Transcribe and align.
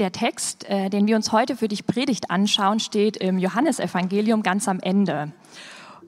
Der 0.00 0.10
Text, 0.10 0.68
äh, 0.68 0.90
den 0.90 1.06
wir 1.06 1.14
uns 1.14 1.30
heute 1.30 1.54
für 1.54 1.68
die 1.68 1.80
Predigt 1.80 2.28
anschauen, 2.28 2.80
steht 2.80 3.16
im 3.16 3.38
Johannesevangelium 3.38 4.42
ganz 4.42 4.66
am 4.66 4.80
Ende. 4.80 5.32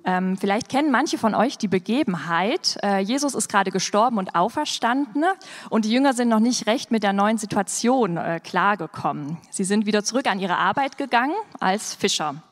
Ähm, 0.04 0.36
vielleicht 0.36 0.68
kennen 0.68 0.90
manche 0.90 1.18
von 1.18 1.36
euch 1.36 1.56
die 1.56 1.68
Begebenheit. 1.68 2.78
Äh, 2.82 2.98
Jesus 2.98 3.36
ist 3.36 3.48
gerade 3.48 3.70
gestorben 3.70 4.18
und 4.18 4.34
auferstanden 4.34 5.24
und 5.70 5.84
die 5.84 5.92
Jünger 5.92 6.14
sind 6.14 6.28
noch 6.28 6.40
nicht 6.40 6.66
recht 6.66 6.90
mit 6.90 7.04
der 7.04 7.12
neuen 7.12 7.38
Situation 7.38 8.16
äh, 8.16 8.40
klargekommen. 8.42 9.36
Sie 9.50 9.64
sind 9.64 9.86
wieder 9.86 10.02
zurück 10.02 10.26
an 10.28 10.40
ihre 10.40 10.56
Arbeit 10.56 10.98
gegangen 10.98 11.34
als 11.60 11.94
Fischer. 11.94 12.42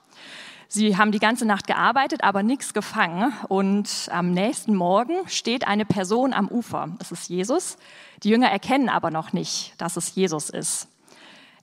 Sie 0.68 0.96
haben 0.96 1.10
die 1.10 1.20
ganze 1.20 1.46
Nacht 1.46 1.66
gearbeitet, 1.66 2.22
aber 2.22 2.44
nichts 2.44 2.74
gefangen. 2.74 3.32
Und 3.48 4.08
am 4.12 4.30
nächsten 4.30 4.74
Morgen 4.74 5.14
steht 5.26 5.66
eine 5.66 5.84
Person 5.84 6.32
am 6.32 6.48
Ufer. 6.48 6.96
Es 7.00 7.12
ist 7.12 7.28
Jesus. 7.28 7.76
Die 8.22 8.30
Jünger 8.30 8.50
erkennen 8.50 8.88
aber 8.88 9.10
noch 9.10 9.32
nicht, 9.32 9.74
dass 9.78 9.96
es 9.96 10.14
Jesus 10.14 10.50
ist. 10.50 10.88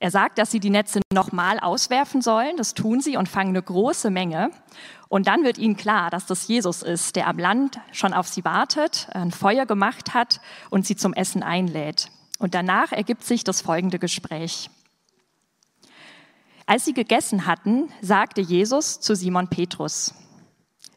Er 0.01 0.09
sagt, 0.09 0.39
dass 0.39 0.49
sie 0.49 0.59
die 0.59 0.71
Netze 0.71 0.99
nochmal 1.13 1.59
auswerfen 1.59 2.23
sollen. 2.23 2.57
Das 2.57 2.73
tun 2.73 3.01
sie 3.01 3.17
und 3.17 3.29
fangen 3.29 3.49
eine 3.49 3.61
große 3.61 4.09
Menge. 4.09 4.49
Und 5.09 5.27
dann 5.27 5.43
wird 5.43 5.59
ihnen 5.59 5.77
klar, 5.77 6.09
dass 6.09 6.25
das 6.25 6.47
Jesus 6.47 6.81
ist, 6.81 7.15
der 7.15 7.27
am 7.27 7.37
Land 7.37 7.79
schon 7.91 8.11
auf 8.11 8.27
sie 8.27 8.43
wartet, 8.43 9.09
ein 9.13 9.29
Feuer 9.29 9.67
gemacht 9.67 10.15
hat 10.15 10.41
und 10.71 10.87
sie 10.87 10.95
zum 10.95 11.13
Essen 11.13 11.43
einlädt. 11.43 12.09
Und 12.39 12.55
danach 12.55 12.91
ergibt 12.91 13.23
sich 13.23 13.43
das 13.43 13.61
folgende 13.61 13.99
Gespräch. 13.99 14.71
Als 16.65 16.83
sie 16.83 16.93
gegessen 16.93 17.45
hatten, 17.45 17.93
sagte 18.01 18.41
Jesus 18.41 19.01
zu 19.01 19.15
Simon 19.15 19.49
Petrus, 19.49 20.15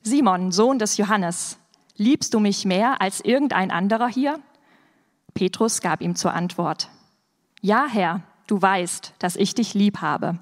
Simon, 0.02 0.50
Sohn 0.50 0.78
des 0.78 0.96
Johannes, 0.96 1.58
liebst 1.96 2.32
du 2.32 2.40
mich 2.40 2.64
mehr 2.64 3.02
als 3.02 3.20
irgendein 3.20 3.70
anderer 3.70 4.08
hier? 4.08 4.40
Petrus 5.34 5.82
gab 5.82 6.00
ihm 6.00 6.16
zur 6.16 6.32
Antwort, 6.32 6.88
Ja, 7.60 7.86
Herr, 7.86 8.22
du 8.46 8.60
weißt, 8.60 9.14
dass 9.18 9.36
ich 9.36 9.54
dich 9.54 9.74
lieb 9.74 10.00
habe. 10.00 10.38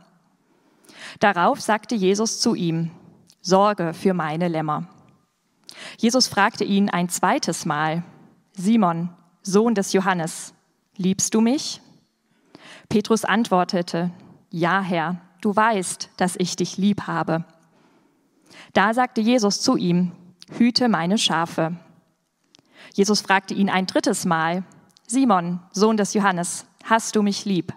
Darauf 1.20 1.61
sagte 1.61 1.95
Jesus 1.95 2.41
zu 2.41 2.55
ihm, 2.55 2.91
Sorge 3.41 3.92
für 3.92 4.14
meine 4.14 4.48
Lämmer. 4.48 4.86
Jesus 5.98 6.28
fragte 6.28 6.64
ihn 6.64 6.91
ein 6.91 7.08
zweites 7.08 7.67
Mal, 7.67 8.05
Simon, 8.53 9.11
Sohn 9.42 9.75
des 9.75 9.92
Johannes, 9.92 10.55
liebst 10.97 11.34
du 11.34 11.41
mich? 11.41 11.80
Petrus 12.89 13.25
antwortete, 13.25 14.11
Ja, 14.50 14.80
Herr, 14.80 15.20
du 15.41 15.55
weißt, 15.55 16.11
dass 16.17 16.36
ich 16.36 16.56
dich 16.56 16.77
lieb 16.77 17.06
habe. 17.06 17.45
Da 18.73 18.95
sagte 18.95 19.20
Jesus 19.20 19.61
zu 19.61 19.77
ihm, 19.77 20.12
Hüte 20.56 20.89
meine 20.89 21.19
Schafe. 21.19 21.77
Jesus 22.95 23.23
fragte 23.23 23.55
ihn 23.55 23.70
ein 23.70 23.86
drittes 23.86 24.25
Mal, 24.25 24.64
Simon, 25.06 25.61
Sohn 25.73 25.97
des 25.97 26.14
Johannes, 26.14 26.67
hast 26.84 27.17
du 27.17 27.23
mich 27.23 27.45
lieb? 27.45 27.73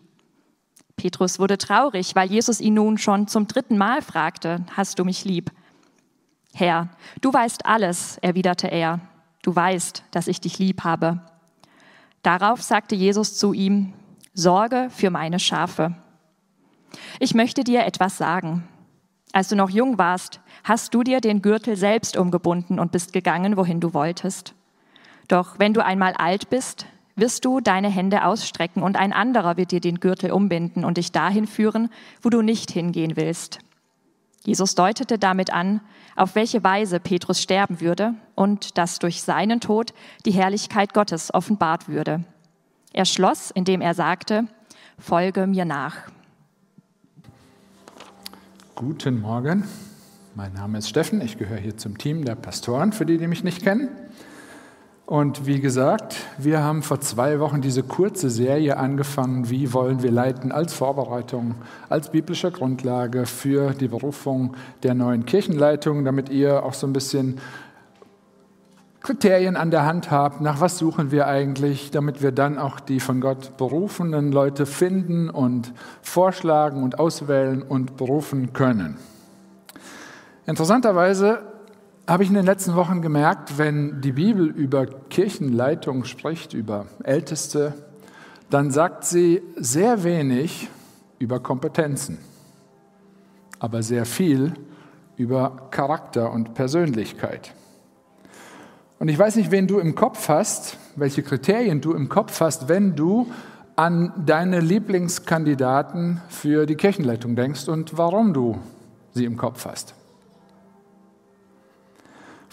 Petrus 0.96 1.40
wurde 1.40 1.58
traurig, 1.58 2.16
weil 2.16 2.30
Jesus 2.30 2.60
ihn 2.60 2.76
nun 2.76 2.98
schon 2.98 3.28
zum 3.28 3.48
dritten 3.48 3.78
Mal 3.78 4.02
fragte, 4.02 4.66
hast 4.76 4.98
du 5.00 5.06
mich 5.06 5.26
lieb? 5.26 5.52
Herr, 6.54 6.90
du 7.22 7.34
weißt 7.34 7.66
alles, 7.66 8.18
erwiderte 8.20 8.68
er, 8.68 9.02
du 9.44 9.56
weißt, 9.56 10.04
dass 10.12 10.28
ich 10.28 10.40
dich 10.40 10.58
lieb 10.58 10.84
habe. 10.84 11.22
Darauf 12.24 12.62
sagte 12.62 12.96
Jesus 12.96 13.38
zu 13.38 13.54
ihm, 13.54 13.94
Sorge 14.34 14.90
für 14.90 15.10
meine 15.10 15.40
Schafe. 15.40 15.96
Ich 17.20 17.34
möchte 17.34 17.64
dir 17.64 17.86
etwas 17.86 18.18
sagen. 18.18 18.68
Als 19.32 19.50
du 19.50 19.56
noch 19.56 19.70
jung 19.70 19.98
warst, 19.98 20.40
hast 20.64 20.94
du 20.94 21.04
dir 21.04 21.20
den 21.20 21.42
Gürtel 21.42 21.76
selbst 21.76 22.16
umgebunden 22.18 22.80
und 22.80 22.92
bist 22.92 23.14
gegangen, 23.14 23.58
wohin 23.58 23.80
du 23.80 23.94
wolltest. 23.94 24.54
Doch 25.28 25.60
wenn 25.60 25.74
du 25.74 25.84
einmal 25.84 26.14
alt 26.14 26.50
bist, 26.50 26.86
wirst 27.16 27.46
du 27.46 27.62
deine 27.62 27.90
Hände 27.90 28.26
ausstrecken 28.26 28.84
und 28.84 28.98
ein 28.98 29.14
anderer 29.14 29.58
wird 29.58 29.72
dir 29.72 29.80
den 29.80 30.00
Gürtel 30.00 30.32
umbinden 30.32 30.84
und 30.84 30.98
dich 30.98 31.12
dahin 31.12 31.48
führen, 31.48 31.90
wo 32.22 32.30
du 32.30 32.42
nicht 32.42 32.72
hingehen 32.72 33.16
willst. 33.16 33.60
Jesus 34.44 34.76
deutete 34.76 35.18
damit 35.18 35.52
an, 35.52 35.82
auf 36.16 36.36
welche 36.36 36.64
Weise 36.64 37.00
Petrus 37.00 37.42
sterben 37.42 37.82
würde 37.82 38.14
und 38.36 38.78
dass 38.78 39.00
durch 39.00 39.24
seinen 39.24 39.60
Tod 39.60 39.94
die 40.26 40.32
Herrlichkeit 40.32 40.94
Gottes 40.94 41.34
offenbart 41.34 41.88
würde. 41.88 42.24
Er 42.94 43.06
schloss, 43.06 43.52
indem 43.52 43.82
er 43.82 43.94
sagte, 43.94 44.48
Folge 44.98 45.48
mir 45.48 45.66
nach. 45.66 45.98
Guten 48.76 49.20
Morgen, 49.20 49.64
mein 50.36 50.54
Name 50.54 50.78
ist 50.78 50.90
Steffen, 50.90 51.22
ich 51.22 51.38
gehöre 51.38 51.58
hier 51.58 51.78
zum 51.78 51.98
Team 51.98 52.24
der 52.24 52.36
Pastoren, 52.36 52.94
für 52.94 53.06
die, 53.06 53.18
die 53.18 53.28
mich 53.28 53.44
nicht 53.44 53.64
kennen. 53.64 53.90
Und 55.06 55.46
wie 55.46 55.60
gesagt, 55.60 56.16
wir 56.40 56.64
haben 56.64 56.82
vor 56.82 57.00
zwei 57.00 57.40
Wochen 57.40 57.62
diese 57.62 57.84
kurze 57.84 58.32
Serie 58.32 58.78
angefangen, 58.78 59.52
wie 59.52 59.72
wollen 59.72 60.02
wir 60.02 60.10
leiten, 60.10 60.52
als 60.52 60.74
Vorbereitung, 60.74 61.54
als 61.90 62.10
biblische 62.10 62.52
Grundlage 62.52 63.28
für 63.28 63.74
die 63.74 63.88
Berufung 63.88 64.56
der 64.82 64.96
neuen 64.96 65.28
Kirchenleitung, 65.28 66.06
damit 66.06 66.30
ihr 66.30 66.64
auch 66.64 66.74
so 66.74 66.88
ein 66.88 66.94
bisschen 66.94 67.40
Kriterien 69.02 69.56
an 69.56 69.70
der 69.70 69.86
Hand 69.86 70.10
habt, 70.10 70.42
nach 70.42 70.60
was 70.60 70.80
suchen 70.80 71.12
wir 71.12 71.28
eigentlich, 71.28 71.92
damit 71.92 72.24
wir 72.24 72.32
dann 72.32 72.58
auch 72.58 72.80
die 72.80 73.00
von 73.00 73.22
Gott 73.22 73.58
berufenen 73.58 74.32
Leute 74.32 74.66
finden 74.66 75.30
und 75.30 75.72
vorschlagen 76.02 76.82
und 76.82 76.98
auswählen 76.98 77.62
und 77.62 77.96
berufen 77.98 78.54
können. 78.54 78.98
Interessanterweise 80.48 81.44
habe 82.08 82.24
ich 82.24 82.30
in 82.30 82.36
den 82.36 82.46
letzten 82.46 82.76
Wochen 82.76 83.02
gemerkt, 83.02 83.58
wenn 83.58 84.02
die 84.02 84.12
Bibel 84.12 84.48
über 84.48 84.86
Kirchenleitung 84.86 86.06
spricht, 86.06 86.54
über 86.54 86.86
Älteste, 87.04 87.74
dann 88.50 88.70
sagt 88.70 89.06
sie 89.06 89.42
sehr 89.56 90.04
wenig 90.04 90.70
über 91.18 91.40
Kompetenzen, 91.40 92.20
aber 93.60 93.82
sehr 93.82 94.06
viel 94.06 94.54
über 95.18 95.70
Charakter 95.72 96.32
und 96.32 96.54
Persönlichkeit. 96.54 97.54
Und 99.00 99.08
ich 99.08 99.18
weiß 99.18 99.36
nicht, 99.38 99.52
wen 99.52 99.68
du 99.68 99.80
im 99.80 99.96
Kopf 99.96 100.30
hast, 100.30 100.78
welche 100.96 101.24
Kriterien 101.24 101.82
du 101.82 101.94
im 101.94 102.08
Kopf 102.08 102.40
hast, 102.40 102.70
wenn 102.70 102.96
du 102.96 103.32
an 103.76 104.14
deine 104.26 104.60
Lieblingskandidaten 104.60 106.22
für 106.30 106.66
die 106.66 106.76
Kirchenleitung 106.76 107.36
denkst 107.36 107.68
und 107.68 107.98
warum 107.98 108.34
du 108.34 108.58
sie 109.14 109.26
im 109.26 109.38
Kopf 109.38 109.66
hast. 109.66 109.96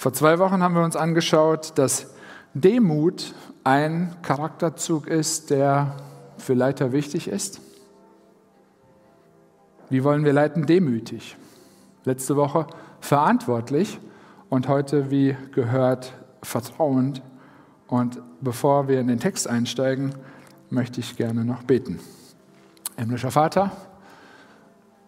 Vor 0.02 0.12
zwei 0.12 0.40
Wochen 0.40 0.64
haben 0.64 0.74
wir 0.74 0.82
uns 0.82 0.96
angeschaut, 0.96 1.78
dass 1.78 2.08
Demut 2.54 3.36
ein 3.62 4.16
Charakterzug 4.22 5.06
ist, 5.06 5.50
der 5.50 5.96
für 6.38 6.54
Leiter 6.54 6.90
wichtig 6.90 7.28
ist. 7.28 7.60
Wie 9.90 10.02
wollen 10.02 10.24
wir 10.24 10.32
leiten? 10.32 10.66
Demütig. 10.66 11.36
Letzte 12.02 12.34
Woche 12.34 12.66
verantwortlich 12.98 14.00
und 14.50 14.66
heute, 14.66 15.12
wie 15.12 15.36
gehört, 15.52 16.12
vertrauend. 16.42 17.22
Und 17.86 18.20
bevor 18.40 18.88
wir 18.88 18.98
in 18.98 19.06
den 19.06 19.20
Text 19.20 19.46
einsteigen, 19.46 20.16
möchte 20.68 20.98
ich 20.98 21.16
gerne 21.16 21.44
noch 21.44 21.62
beten. 21.62 22.00
Himmlischer 22.96 23.30
Vater, 23.30 23.70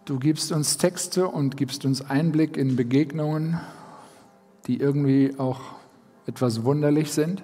du 0.05 0.19
gibst 0.19 0.53
uns 0.53 0.77
Texte 0.77 1.27
und 1.27 1.57
gibst 1.57 1.83
uns 1.83 2.09
Einblick 2.09 2.55
in 2.55 2.77
Begegnungen 2.77 3.59
die 4.67 4.79
irgendwie 4.79 5.35
auch 5.37 5.61
etwas 6.25 6.63
wunderlich 6.63 7.11
sind. 7.11 7.43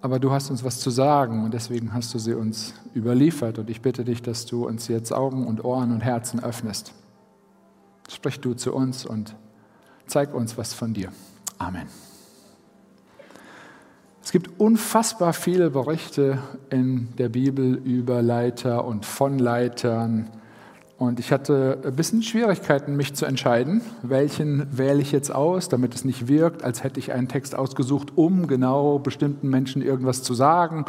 Aber 0.00 0.18
du 0.18 0.32
hast 0.32 0.50
uns 0.50 0.64
was 0.64 0.80
zu 0.80 0.90
sagen 0.90 1.44
und 1.44 1.54
deswegen 1.54 1.94
hast 1.94 2.12
du 2.12 2.18
sie 2.18 2.34
uns 2.34 2.74
überliefert. 2.94 3.58
Und 3.58 3.70
ich 3.70 3.80
bitte 3.80 4.04
dich, 4.04 4.20
dass 4.20 4.44
du 4.44 4.66
uns 4.66 4.88
jetzt 4.88 5.12
Augen 5.12 5.46
und 5.46 5.64
Ohren 5.64 5.92
und 5.92 6.00
Herzen 6.00 6.42
öffnest. 6.42 6.92
Sprich 8.10 8.38
du 8.40 8.52
zu 8.54 8.74
uns 8.74 9.06
und 9.06 9.34
zeig 10.06 10.34
uns 10.34 10.58
was 10.58 10.74
von 10.74 10.92
dir. 10.92 11.10
Amen. 11.58 11.86
Es 14.22 14.32
gibt 14.32 14.58
unfassbar 14.58 15.32
viele 15.32 15.70
Berichte 15.70 16.38
in 16.70 17.08
der 17.16 17.28
Bibel 17.28 17.74
über 17.74 18.20
Leiter 18.20 18.84
und 18.84 19.06
von 19.06 19.38
Leitern 19.38 20.30
und 21.04 21.20
ich 21.20 21.32
hatte 21.32 21.78
ein 21.84 21.94
bisschen 21.94 22.22
Schwierigkeiten, 22.22 22.96
mich 22.96 23.14
zu 23.14 23.26
entscheiden, 23.26 23.80
welchen 24.02 24.66
wähle 24.76 25.00
ich 25.00 25.12
jetzt 25.12 25.34
aus, 25.34 25.68
damit 25.68 25.94
es 25.94 26.04
nicht 26.04 26.28
wirkt, 26.28 26.64
als 26.64 26.82
hätte 26.82 26.98
ich 26.98 27.12
einen 27.12 27.28
Text 27.28 27.54
ausgesucht, 27.54 28.12
um 28.16 28.46
genau 28.46 28.98
bestimmten 28.98 29.48
Menschen 29.48 29.82
irgendwas 29.82 30.22
zu 30.22 30.34
sagen. 30.34 30.84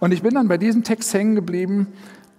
Und 0.00 0.12
ich 0.12 0.22
bin 0.22 0.34
dann 0.34 0.48
bei 0.48 0.58
diesem 0.58 0.84
Text 0.84 1.12
hängen 1.14 1.34
geblieben, 1.34 1.88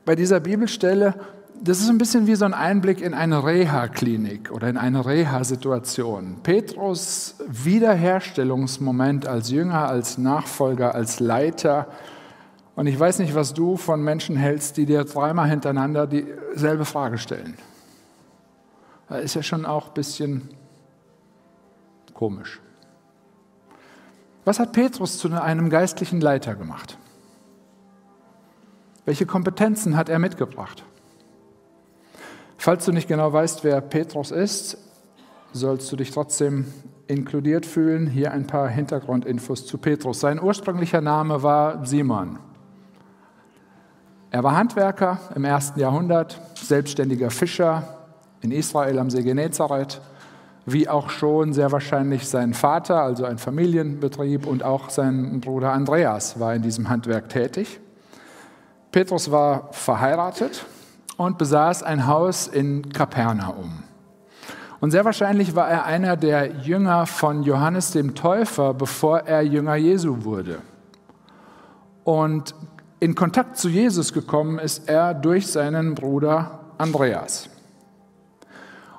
bei 0.05 0.15
dieser 0.15 0.39
Bibelstelle. 0.39 1.15
Das 1.61 1.81
ist 1.81 1.89
ein 1.89 1.97
bisschen 1.97 2.27
wie 2.27 2.35
so 2.35 2.45
ein 2.45 2.53
Einblick 2.53 3.01
in 3.01 3.13
eine 3.13 3.43
Reha-Klinik 3.43 4.51
oder 4.51 4.69
in 4.69 4.77
eine 4.77 5.05
Reha-Situation. 5.05 6.37
Petrus 6.43 7.35
Wiederherstellungsmoment 7.47 9.27
als 9.27 9.49
Jünger, 9.51 9.89
als 9.89 10.17
Nachfolger, 10.17 10.95
als 10.95 11.19
Leiter 11.19 11.87
und 12.79 12.87
ich 12.87 12.97
weiß 12.97 13.19
nicht, 13.19 13.35
was 13.35 13.53
du 13.53 13.75
von 13.75 14.01
Menschen 14.01 14.37
hältst, 14.37 14.77
die 14.77 14.85
dir 14.85 15.03
dreimal 15.03 15.49
hintereinander 15.49 16.07
dieselbe 16.07 16.85
Frage 16.85 17.17
stellen. 17.17 17.57
Das 19.09 19.21
ist 19.21 19.33
ja 19.33 19.43
schon 19.43 19.65
auch 19.65 19.89
ein 19.89 19.93
bisschen 19.95 20.47
komisch. 22.13 22.61
Was 24.45 24.59
hat 24.59 24.71
Petrus 24.71 25.17
zu 25.17 25.29
einem 25.29 25.69
geistlichen 25.69 26.21
Leiter 26.21 26.55
gemacht? 26.55 26.97
Welche 29.03 29.25
Kompetenzen 29.25 29.97
hat 29.97 30.07
er 30.07 30.19
mitgebracht? 30.19 30.85
Falls 32.57 32.85
du 32.85 32.93
nicht 32.93 33.09
genau 33.09 33.33
weißt, 33.33 33.65
wer 33.65 33.81
Petrus 33.81 34.31
ist, 34.31 34.77
sollst 35.51 35.91
du 35.91 35.97
dich 35.97 36.11
trotzdem 36.11 36.71
inkludiert 37.07 37.65
fühlen. 37.65 38.07
Hier 38.07 38.31
ein 38.31 38.47
paar 38.47 38.69
Hintergrundinfos 38.69 39.65
zu 39.65 39.77
Petrus. 39.79 40.21
Sein 40.21 40.41
ursprünglicher 40.41 41.01
Name 41.01 41.43
war 41.43 41.85
Simon. 41.85 42.39
Er 44.31 44.43
war 44.43 44.55
Handwerker 44.55 45.19
im 45.33 45.43
ersten 45.43 45.79
Jahrhundert, 45.79 46.39
selbstständiger 46.53 47.31
Fischer 47.31 47.83
in 48.41 48.51
Israel 48.51 48.99
am 48.99 49.09
See 49.09 49.23
Genezareth, 49.23 50.01
wie 50.67 50.87
auch 50.87 51.09
schon 51.09 51.53
sehr 51.53 51.71
wahrscheinlich 51.71 52.27
sein 52.27 52.53
Vater, 52.53 53.01
also 53.01 53.25
ein 53.25 53.39
Familienbetrieb, 53.39 54.45
und 54.45 54.63
auch 54.63 54.91
sein 54.91 55.41
Bruder 55.41 55.73
Andreas 55.73 56.39
war 56.39 56.53
in 56.53 56.61
diesem 56.61 56.89
Handwerk 56.89 57.29
tätig. 57.29 57.79
Petrus 58.91 59.31
war 59.31 59.69
verheiratet 59.71 60.65
und 61.17 61.39
besaß 61.39 61.81
ein 61.81 62.05
Haus 62.05 62.47
in 62.47 62.89
Kapernaum. 62.89 63.83
Und 64.79 64.91
sehr 64.91 65.05
wahrscheinlich 65.05 65.55
war 65.55 65.67
er 65.69 65.85
einer 65.85 66.15
der 66.15 66.51
Jünger 66.61 67.07
von 67.07 67.41
Johannes 67.41 67.91
dem 67.91 68.13
Täufer, 68.13 68.75
bevor 68.75 69.21
er 69.21 69.41
Jünger 69.41 69.75
Jesu 69.75 70.23
wurde. 70.23 70.59
Und 72.03 72.53
in 72.99 73.15
Kontakt 73.15 73.57
zu 73.57 73.69
Jesus 73.69 74.13
gekommen 74.13 74.59
ist 74.59 74.89
er 74.89 75.13
durch 75.13 75.47
seinen 75.47 75.95
Bruder 75.95 76.59
Andreas. 76.77 77.49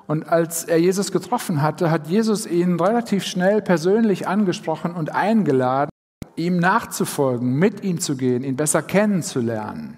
Und 0.07 0.27
als 0.27 0.65
er 0.65 0.77
Jesus 0.77 1.11
getroffen 1.11 1.61
hatte, 1.61 1.91
hat 1.91 2.07
Jesus 2.07 2.45
ihn 2.45 2.79
relativ 2.79 3.23
schnell 3.23 3.61
persönlich 3.61 4.27
angesprochen 4.27 4.93
und 4.93 5.13
eingeladen, 5.15 5.89
ihm 6.35 6.57
nachzufolgen, 6.57 7.53
mit 7.53 7.83
ihm 7.83 7.99
zu 7.99 8.17
gehen, 8.17 8.43
ihn 8.43 8.55
besser 8.55 8.81
kennenzulernen. 8.81 9.97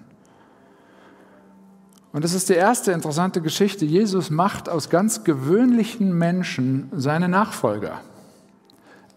Und 2.12 2.22
das 2.22 2.32
ist 2.32 2.48
die 2.48 2.54
erste 2.54 2.92
interessante 2.92 3.40
Geschichte. 3.40 3.84
Jesus 3.84 4.30
macht 4.30 4.68
aus 4.68 4.88
ganz 4.88 5.24
gewöhnlichen 5.24 6.16
Menschen 6.16 6.88
seine 6.94 7.28
Nachfolger. 7.28 8.02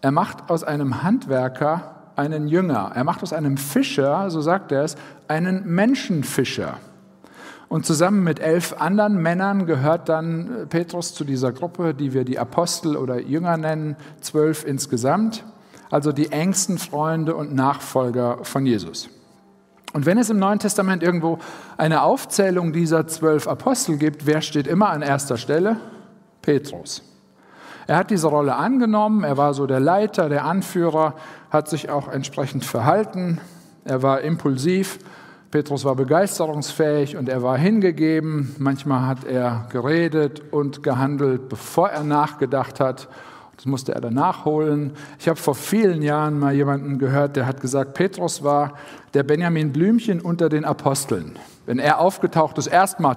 Er 0.00 0.10
macht 0.10 0.50
aus 0.50 0.64
einem 0.64 1.02
Handwerker 1.04 1.97
einen 2.18 2.48
Jünger. 2.48 2.92
Er 2.94 3.04
macht 3.04 3.22
aus 3.22 3.32
einem 3.32 3.56
Fischer, 3.56 4.30
so 4.30 4.40
sagt 4.40 4.72
er 4.72 4.82
es, 4.82 4.96
einen 5.28 5.64
Menschenfischer. 5.66 6.78
Und 7.68 7.84
zusammen 7.84 8.24
mit 8.24 8.40
elf 8.40 8.74
anderen 8.78 9.20
Männern 9.20 9.66
gehört 9.66 10.08
dann 10.08 10.66
Petrus 10.70 11.14
zu 11.14 11.24
dieser 11.24 11.52
Gruppe, 11.52 11.94
die 11.94 12.14
wir 12.14 12.24
die 12.24 12.38
Apostel 12.38 12.96
oder 12.96 13.20
Jünger 13.20 13.56
nennen, 13.56 13.96
zwölf 14.20 14.64
insgesamt, 14.64 15.44
also 15.90 16.12
die 16.12 16.32
engsten 16.32 16.78
Freunde 16.78 17.34
und 17.34 17.54
Nachfolger 17.54 18.38
von 18.42 18.64
Jesus. 18.64 19.10
Und 19.92 20.06
wenn 20.06 20.18
es 20.18 20.30
im 20.30 20.38
Neuen 20.38 20.58
Testament 20.58 21.02
irgendwo 21.02 21.38
eine 21.76 22.02
Aufzählung 22.02 22.72
dieser 22.72 23.06
zwölf 23.06 23.46
Apostel 23.46 23.96
gibt, 23.96 24.26
wer 24.26 24.40
steht 24.40 24.66
immer 24.66 24.90
an 24.90 25.02
erster 25.02 25.36
Stelle? 25.36 25.76
Petrus. 26.42 27.02
Er 27.88 27.96
hat 27.96 28.10
diese 28.10 28.26
Rolle 28.26 28.54
angenommen, 28.54 29.24
er 29.24 29.38
war 29.38 29.54
so 29.54 29.66
der 29.66 29.80
Leiter, 29.80 30.28
der 30.28 30.44
Anführer, 30.44 31.14
hat 31.50 31.70
sich 31.70 31.88
auch 31.88 32.06
entsprechend 32.08 32.66
verhalten, 32.66 33.40
er 33.86 34.02
war 34.02 34.20
impulsiv, 34.20 34.98
Petrus 35.50 35.86
war 35.86 35.96
begeisterungsfähig 35.96 37.16
und 37.16 37.30
er 37.30 37.42
war 37.42 37.56
hingegeben. 37.56 38.54
Manchmal 38.58 39.06
hat 39.06 39.24
er 39.24 39.66
geredet 39.72 40.42
und 40.50 40.82
gehandelt, 40.82 41.48
bevor 41.48 41.88
er 41.88 42.04
nachgedacht 42.04 42.80
hat. 42.80 43.08
Das 43.56 43.64
musste 43.64 43.94
er 43.94 44.02
dann 44.02 44.12
nachholen. 44.12 44.92
Ich 45.18 45.26
habe 45.26 45.38
vor 45.38 45.54
vielen 45.54 46.02
Jahren 46.02 46.38
mal 46.38 46.52
jemanden 46.52 46.98
gehört, 46.98 47.36
der 47.36 47.46
hat 47.46 47.62
gesagt, 47.62 47.94
Petrus 47.94 48.44
war 48.44 48.74
der 49.14 49.22
Benjamin 49.22 49.72
Blümchen 49.72 50.20
unter 50.20 50.50
den 50.50 50.66
Aposteln. 50.66 51.38
Wenn 51.64 51.78
er 51.78 51.98
aufgetaucht 51.98 52.58
ist, 52.58 52.66
erstmal, 52.66 53.16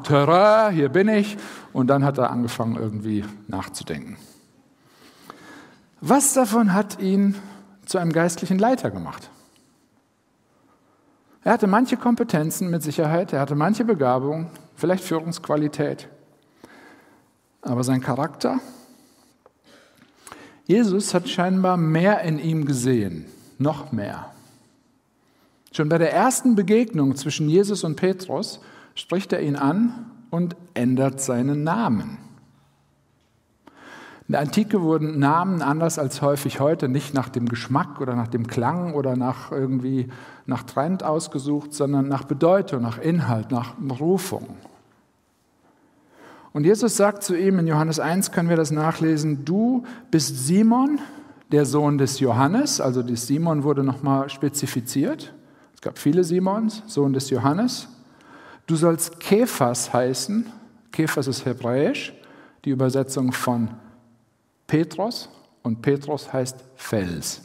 hier 0.72 0.88
bin 0.88 1.10
ich, 1.10 1.38
und 1.74 1.88
dann 1.88 2.06
hat 2.06 2.18
er 2.18 2.32
angefangen 2.32 2.78
irgendwie 2.78 3.26
nachzudenken. 3.50 4.16
Was 6.04 6.34
davon 6.34 6.74
hat 6.74 7.00
ihn 7.00 7.36
zu 7.86 8.00
einem 8.00 8.12
geistlichen 8.12 8.58
Leiter 8.58 8.90
gemacht? 8.90 9.30
Er 11.44 11.54
hatte 11.54 11.68
manche 11.68 11.96
Kompetenzen 11.96 12.72
mit 12.72 12.82
Sicherheit, 12.82 13.34
er 13.34 13.40
hatte 13.40 13.54
manche 13.54 13.86
Begabung, 13.86 14.50
vielleicht 14.76 15.04
Führungsqualität, 15.04 16.08
aber 17.62 17.84
sein 17.84 18.02
Charakter, 18.02 18.60
Jesus 20.66 21.14
hat 21.14 21.30
scheinbar 21.30 21.78
mehr 21.78 22.22
in 22.22 22.40
ihm 22.40 22.66
gesehen, 22.66 23.26
noch 23.60 23.92
mehr. 23.92 24.32
Schon 25.72 25.88
bei 25.88 26.00
der 26.00 26.14
ersten 26.14 26.56
Begegnung 26.56 27.16
zwischen 27.16 27.48
Jesus 27.48 27.84
und 27.84 27.96
Petrus 27.96 28.60
spricht 28.96 29.34
er 29.34 29.42
ihn 29.42 29.56
an 29.56 30.12
und 30.32 30.56
ändert 30.74 31.22
seinen 31.22 31.64
Namen. 31.64 32.18
In 34.32 34.34
der 34.34 34.44
Antike 34.44 34.82
wurden 34.82 35.20
Namen 35.20 35.62
anders 35.62 36.00
als 36.00 36.22
häufig 36.22 36.62
heute 36.62 36.88
nicht 36.88 37.14
nach 37.14 37.28
dem 37.28 37.50
Geschmack 37.50 38.00
oder 38.00 38.16
nach 38.16 38.30
dem 38.30 38.48
Klang 38.48 38.94
oder 38.94 39.18
nach 39.18 39.52
irgendwie 39.52 40.08
nach 40.46 40.64
Trend 40.64 41.04
ausgesucht, 41.04 41.74
sondern 41.74 42.08
nach 42.08 42.24
Bedeutung, 42.24 42.82
nach 42.82 42.98
Inhalt, 42.98 43.52
nach 43.52 43.74
Berufung. 43.74 44.48
Und 46.54 46.64
Jesus 46.64 46.96
sagt 46.96 47.24
zu 47.24 47.38
ihm, 47.38 47.60
in 47.60 47.68
Johannes 47.68 48.00
1 48.00 48.32
können 48.32 48.48
wir 48.48 48.56
das 48.56 48.72
nachlesen, 48.72 49.44
du 49.44 49.84
bist 50.12 50.48
Simon, 50.48 51.00
der 51.52 51.66
Sohn 51.66 51.98
des 51.98 52.22
Johannes, 52.22 52.80
also 52.80 53.04
das 53.04 53.28
Simon 53.28 53.64
wurde 53.64 53.84
nochmal 53.84 54.30
spezifiziert. 54.30 55.34
Es 55.76 55.82
gab 55.82 55.98
viele 55.98 56.24
Simons, 56.24 56.84
Sohn 56.88 57.12
des 57.12 57.30
Johannes. 57.32 57.90
Du 58.66 58.78
sollst 58.78 59.20
Kephas 59.20 59.92
heißen. 59.92 60.46
Kephas 60.94 61.28
ist 61.28 61.44
hebräisch, 61.44 62.14
die 62.64 62.70
Übersetzung 62.70 63.34
von 63.34 63.72
Petrus 64.72 65.28
und 65.64 65.82
Petrus 65.82 66.32
heißt 66.32 66.64
Fels. 66.76 67.42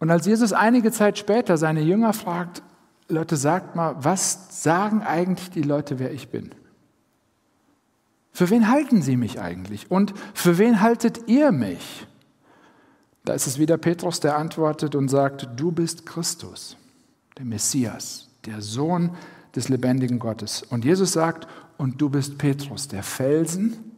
Und 0.00 0.10
als 0.10 0.26
Jesus 0.26 0.52
einige 0.52 0.90
Zeit 0.90 1.16
später 1.16 1.56
seine 1.56 1.80
Jünger 1.80 2.12
fragt, 2.12 2.60
Leute, 3.06 3.36
sagt 3.36 3.76
mal, 3.76 3.94
was 4.00 4.64
sagen 4.64 5.00
eigentlich 5.02 5.50
die 5.50 5.62
Leute, 5.62 6.00
wer 6.00 6.10
ich 6.12 6.30
bin? 6.30 6.50
Für 8.32 8.50
wen 8.50 8.68
halten 8.68 9.00
sie 9.00 9.16
mich 9.16 9.40
eigentlich? 9.40 9.92
Und 9.92 10.12
für 10.34 10.58
wen 10.58 10.80
haltet 10.80 11.28
ihr 11.28 11.52
mich? 11.52 12.08
Da 13.24 13.32
ist 13.32 13.46
es 13.46 13.60
wieder 13.60 13.78
Petrus, 13.78 14.18
der 14.18 14.36
antwortet 14.36 14.96
und 14.96 15.06
sagt, 15.06 15.48
du 15.54 15.70
bist 15.70 16.04
Christus, 16.04 16.76
der 17.36 17.44
Messias, 17.44 18.28
der 18.44 18.60
Sohn 18.60 19.12
des 19.54 19.68
lebendigen 19.68 20.18
Gottes. 20.18 20.64
Und 20.64 20.84
Jesus 20.84 21.12
sagt, 21.12 21.46
und 21.76 22.00
du 22.00 22.10
bist 22.10 22.38
Petrus, 22.38 22.88
der 22.88 23.04
Felsen, 23.04 23.88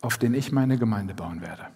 auf 0.00 0.18
den 0.18 0.34
ich 0.34 0.52
meine 0.52 0.78
Gemeinde 0.78 1.14
bauen 1.14 1.40
werde. 1.40 1.66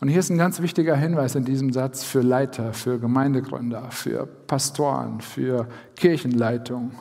Und 0.00 0.08
hier 0.08 0.18
ist 0.18 0.30
ein 0.30 0.38
ganz 0.38 0.60
wichtiger 0.60 0.96
Hinweis 0.96 1.34
in 1.36 1.44
diesem 1.44 1.72
Satz 1.72 2.02
für 2.02 2.22
Leiter, 2.22 2.72
für 2.72 2.98
Gemeindegründer, 2.98 3.90
für 3.90 4.26
Pastoren, 4.26 5.20
für 5.20 5.68
Kirchenleitung, 5.94 6.92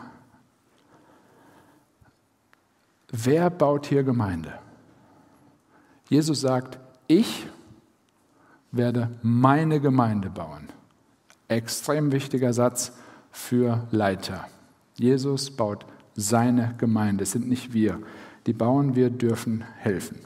Wer 3.12 3.50
baut 3.50 3.88
hier 3.88 4.04
Gemeinde? 4.04 4.54
Jesus 6.10 6.42
sagt, 6.42 6.80
ich 7.08 7.46
werde 8.72 9.12
meine 9.22 9.82
Gemeinde 9.82 10.30
bauen. 10.30 10.70
Extrem 11.50 12.14
wichtiger 12.14 12.54
Satz 12.54 12.94
für 13.32 13.86
Leiter. 13.92 14.48
Jesus 14.96 15.52
baut 15.52 15.86
seine 16.16 16.76
Gemeinde. 16.78 17.24
Es 17.24 17.32
sind 17.32 17.50
nicht 17.50 17.74
wir. 17.74 18.00
Die 18.46 18.54
bauen 18.54 18.96
wir, 18.96 19.10
dürfen 19.10 19.64
helfen. 19.78 20.20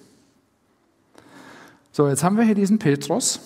So, 1.92 2.08
jetzt 2.08 2.24
haben 2.24 2.38
wir 2.38 2.44
hier 2.44 2.56
diesen 2.56 2.80
Petrus, 2.80 3.40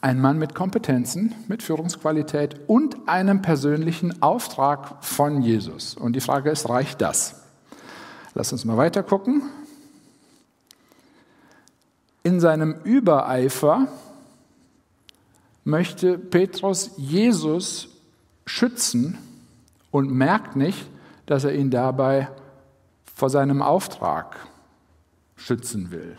ein 0.00 0.20
Mann 0.20 0.38
mit 0.38 0.54
Kompetenzen, 0.54 1.34
mit 1.48 1.62
Führungsqualität 1.62 2.60
und 2.68 3.08
einem 3.08 3.42
persönlichen 3.42 4.22
Auftrag 4.22 5.04
von 5.04 5.42
Jesus. 5.42 5.94
Und 5.94 6.14
die 6.14 6.20
Frage 6.20 6.50
ist, 6.50 6.68
reicht 6.68 7.00
das? 7.00 7.42
Lass 8.34 8.52
uns 8.52 8.64
mal 8.64 8.76
weiter 8.76 9.02
gucken. 9.02 9.42
In 12.22 12.38
seinem 12.38 12.76
Übereifer 12.84 13.88
möchte 15.64 16.18
Petrus 16.18 16.92
Jesus 16.96 17.88
schützen 18.46 19.18
und 19.90 20.12
merkt 20.12 20.54
nicht, 20.54 20.88
dass 21.26 21.44
er 21.44 21.54
ihn 21.54 21.70
dabei 21.70 22.28
vor 23.18 23.30
seinem 23.30 23.62
Auftrag 23.62 24.36
schützen 25.34 25.90
will. 25.90 26.16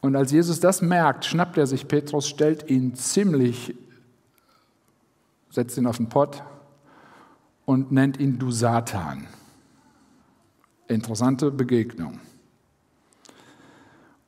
Und 0.00 0.16
als 0.16 0.32
Jesus 0.32 0.58
das 0.58 0.82
merkt, 0.82 1.24
schnappt 1.24 1.56
er 1.58 1.68
sich 1.68 1.86
Petrus, 1.86 2.28
stellt 2.28 2.68
ihn 2.68 2.96
ziemlich, 2.96 3.72
setzt 5.48 5.78
ihn 5.78 5.86
auf 5.86 5.98
den 5.98 6.08
Pott 6.08 6.42
und 7.66 7.92
nennt 7.92 8.18
ihn 8.18 8.36
du 8.36 8.50
Satan. 8.50 9.28
Interessante 10.88 11.52
Begegnung. 11.52 12.18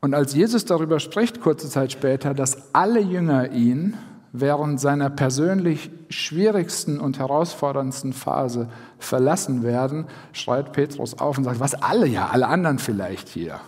Und 0.00 0.14
als 0.14 0.34
Jesus 0.34 0.64
darüber 0.64 1.00
spricht, 1.00 1.40
kurze 1.40 1.68
Zeit 1.68 1.90
später, 1.90 2.34
dass 2.34 2.72
alle 2.72 3.00
Jünger 3.00 3.50
ihn 3.50 3.96
während 4.32 4.80
seiner 4.80 5.10
persönlich 5.10 5.90
schwierigsten 6.10 7.00
und 7.00 7.18
herausforderndsten 7.18 8.12
Phase 8.12 8.68
verlassen 8.98 9.62
werden, 9.62 10.06
schreit 10.32 10.72
Petrus 10.72 11.18
auf 11.18 11.38
und 11.38 11.44
sagt, 11.44 11.60
was 11.60 11.74
alle 11.74 12.06
ja, 12.06 12.28
alle 12.28 12.48
anderen 12.48 12.78
vielleicht 12.78 13.28
hier. 13.28 13.60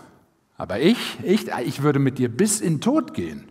Aber 0.57 0.79
ich, 0.81 1.19
ich, 1.23 1.49
ich 1.65 1.83
würde 1.83 1.99
mit 1.99 2.19
dir 2.19 2.29
bis 2.29 2.61
in 2.61 2.81
Tod 2.81 3.15
gehen. 3.15 3.45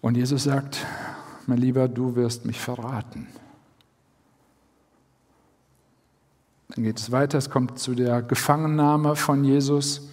Und 0.00 0.16
Jesus 0.16 0.44
sagt, 0.44 0.86
mein 1.46 1.58
Lieber, 1.58 1.88
du 1.88 2.14
wirst 2.14 2.44
mich 2.44 2.60
verraten. 2.60 3.26
Dann 6.68 6.84
geht 6.84 6.98
es 6.98 7.10
weiter, 7.10 7.38
es 7.38 7.50
kommt 7.50 7.78
zu 7.78 7.94
der 7.94 8.22
Gefangennahme 8.22 9.16
von 9.16 9.44
Jesus. 9.44 10.08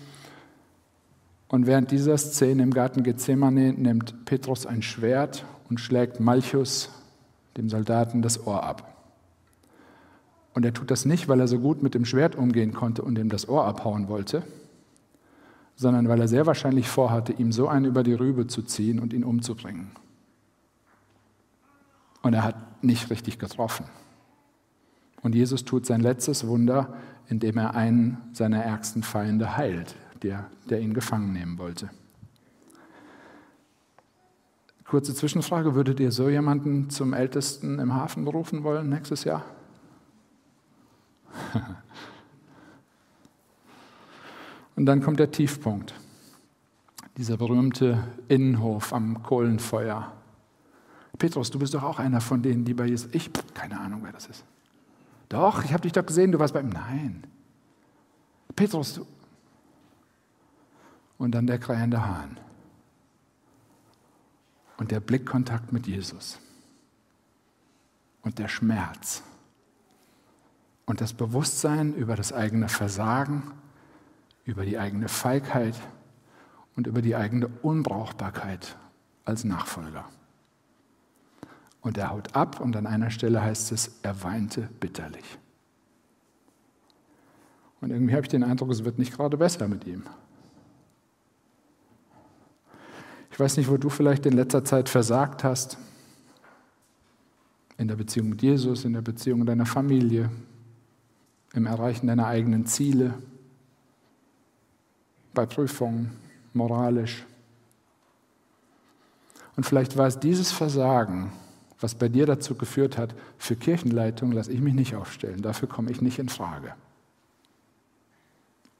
Und 1.51 1.67
während 1.67 1.91
dieser 1.91 2.17
Szene 2.17 2.63
im 2.63 2.73
Garten 2.73 3.03
Gethsemane 3.03 3.73
nimmt 3.73 4.23
Petrus 4.23 4.65
ein 4.65 4.81
Schwert 4.81 5.43
und 5.69 5.81
schlägt 5.81 6.21
Malchus, 6.21 6.89
dem 7.57 7.67
Soldaten, 7.67 8.21
das 8.21 8.47
Ohr 8.47 8.63
ab. 8.63 8.95
Und 10.53 10.63
er 10.63 10.73
tut 10.73 10.89
das 10.89 11.03
nicht, 11.03 11.27
weil 11.27 11.41
er 11.41 11.49
so 11.49 11.59
gut 11.59 11.83
mit 11.83 11.93
dem 11.93 12.05
Schwert 12.05 12.37
umgehen 12.37 12.71
konnte 12.71 13.01
und 13.01 13.17
ihm 13.17 13.27
das 13.27 13.49
Ohr 13.49 13.65
abhauen 13.65 14.07
wollte, 14.07 14.43
sondern 15.75 16.07
weil 16.07 16.21
er 16.21 16.29
sehr 16.29 16.45
wahrscheinlich 16.45 16.87
vorhatte, 16.87 17.33
ihm 17.33 17.51
so 17.51 17.67
einen 17.67 17.83
über 17.83 18.03
die 18.03 18.13
Rübe 18.13 18.47
zu 18.47 18.61
ziehen 18.61 19.01
und 19.01 19.11
ihn 19.11 19.25
umzubringen. 19.25 19.91
Und 22.21 22.33
er 22.33 22.45
hat 22.45 22.81
nicht 22.81 23.09
richtig 23.09 23.39
getroffen. 23.39 23.87
Und 25.21 25.35
Jesus 25.35 25.65
tut 25.65 25.85
sein 25.85 25.99
letztes 25.99 26.47
Wunder, 26.47 26.93
indem 27.27 27.57
er 27.57 27.75
einen 27.75 28.19
seiner 28.31 28.63
ärgsten 28.63 29.03
Feinde 29.03 29.57
heilt, 29.57 29.97
der, 30.23 30.49
der 30.69 30.79
ihn 30.81 30.93
gefangen 30.93 31.33
nehmen 31.33 31.57
wollte. 31.57 31.89
Kurze 34.85 35.15
Zwischenfrage, 35.15 35.73
würdet 35.73 35.99
ihr 36.01 36.11
so 36.11 36.27
jemanden 36.27 36.89
zum 36.89 37.13
Ältesten 37.13 37.79
im 37.79 37.93
Hafen 37.93 38.25
berufen 38.25 38.63
wollen 38.63 38.89
nächstes 38.89 39.23
Jahr? 39.23 39.45
Und 44.75 44.85
dann 44.85 45.01
kommt 45.01 45.19
der 45.19 45.31
Tiefpunkt, 45.31 45.93
dieser 47.15 47.37
berühmte 47.37 48.03
Innenhof 48.27 48.91
am 48.93 49.23
Kohlenfeuer. 49.23 50.11
Petrus, 51.17 51.51
du 51.51 51.59
bist 51.59 51.73
doch 51.73 51.83
auch 51.83 51.99
einer 51.99 52.19
von 52.19 52.41
denen, 52.41 52.65
die 52.65 52.73
bei 52.73 52.87
Jesus. 52.87 53.13
Ich, 53.13 53.29
keine 53.53 53.79
Ahnung, 53.79 54.01
wer 54.03 54.11
das 54.11 54.27
ist. 54.27 54.43
Doch, 55.29 55.63
ich 55.63 55.71
habe 55.71 55.83
dich 55.83 55.93
doch 55.93 56.05
gesehen, 56.05 56.31
du 56.31 56.39
warst 56.39 56.53
bei 56.53 56.59
ihm. 56.61 56.69
Nein. 56.69 57.23
Petrus, 58.55 58.95
du, 58.95 59.05
und 61.21 61.33
dann 61.33 61.45
der 61.45 61.59
krähende 61.59 62.03
Hahn. 62.03 62.39
Und 64.77 64.89
der 64.89 64.99
Blickkontakt 64.99 65.71
mit 65.71 65.85
Jesus. 65.85 66.39
Und 68.23 68.39
der 68.39 68.47
Schmerz. 68.47 69.21
Und 70.87 70.99
das 70.99 71.13
Bewusstsein 71.13 71.93
über 71.93 72.15
das 72.15 72.33
eigene 72.33 72.69
Versagen, 72.69 73.51
über 74.45 74.65
die 74.65 74.79
eigene 74.79 75.07
Feigheit 75.09 75.79
und 76.75 76.87
über 76.87 77.03
die 77.03 77.15
eigene 77.15 77.49
Unbrauchbarkeit 77.61 78.75
als 79.23 79.43
Nachfolger. 79.43 80.09
Und 81.81 81.99
er 81.99 82.09
haut 82.09 82.35
ab 82.35 82.59
und 82.59 82.75
an 82.75 82.87
einer 82.87 83.11
Stelle 83.11 83.43
heißt 83.43 83.71
es, 83.73 83.99
er 84.01 84.23
weinte 84.23 84.69
bitterlich. 84.79 85.37
Und 87.79 87.91
irgendwie 87.91 88.13
habe 88.13 88.23
ich 88.23 88.29
den 88.29 88.43
Eindruck, 88.43 88.71
es 88.71 88.83
wird 88.83 88.97
nicht 88.97 89.15
gerade 89.15 89.37
besser 89.37 89.67
mit 89.67 89.85
ihm. 89.85 90.03
Ich 93.31 93.39
weiß 93.39 93.57
nicht, 93.57 93.69
wo 93.69 93.77
du 93.77 93.89
vielleicht 93.89 94.25
in 94.25 94.33
letzter 94.33 94.63
Zeit 94.63 94.89
versagt 94.89 95.43
hast. 95.43 95.77
In 97.77 97.87
der 97.87 97.95
Beziehung 97.95 98.29
mit 98.29 98.41
Jesus, 98.41 98.85
in 98.85 98.93
der 98.93 99.01
Beziehung 99.01 99.45
deiner 99.45 99.65
Familie, 99.65 100.29
im 101.53 101.65
Erreichen 101.65 102.07
deiner 102.07 102.27
eigenen 102.27 102.65
Ziele, 102.65 103.13
bei 105.33 105.45
Prüfungen, 105.45 106.11
moralisch. 106.53 107.25
Und 109.55 109.65
vielleicht 109.65 109.97
war 109.97 110.07
es 110.07 110.19
dieses 110.19 110.51
Versagen, 110.51 111.31
was 111.79 111.95
bei 111.95 112.09
dir 112.09 112.25
dazu 112.25 112.55
geführt 112.55 112.97
hat, 112.97 113.15
für 113.37 113.55
Kirchenleitung 113.55 114.31
lasse 114.31 114.51
ich 114.51 114.61
mich 114.61 114.73
nicht 114.73 114.95
aufstellen, 114.95 115.41
dafür 115.41 115.67
komme 115.67 115.89
ich 115.91 116.01
nicht 116.01 116.19
in 116.19 116.29
Frage. 116.29 116.73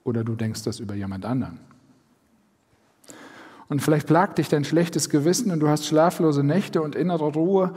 Oder 0.04 0.24
du 0.24 0.34
denkst 0.34 0.62
das 0.62 0.78
über 0.78 0.94
jemand 0.94 1.24
anderen. 1.24 1.58
Und 3.72 3.80
vielleicht 3.80 4.06
plagt 4.06 4.36
dich 4.36 4.50
dein 4.50 4.64
schlechtes 4.64 5.08
Gewissen 5.08 5.50
und 5.50 5.60
du 5.60 5.66
hast 5.66 5.86
schlaflose 5.86 6.44
Nächte 6.44 6.82
und 6.82 6.94
innere 6.94 7.32
Ruhe. 7.32 7.72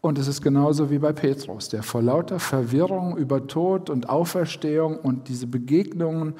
Und 0.00 0.18
es 0.18 0.26
ist 0.26 0.42
genauso 0.42 0.90
wie 0.90 0.98
bei 0.98 1.12
Petrus, 1.12 1.68
der 1.68 1.84
vor 1.84 2.02
lauter 2.02 2.40
Verwirrung 2.40 3.16
über 3.16 3.46
Tod 3.46 3.88
und 3.88 4.08
Auferstehung 4.08 4.98
und 4.98 5.28
diese 5.28 5.46
Begegnungen 5.46 6.34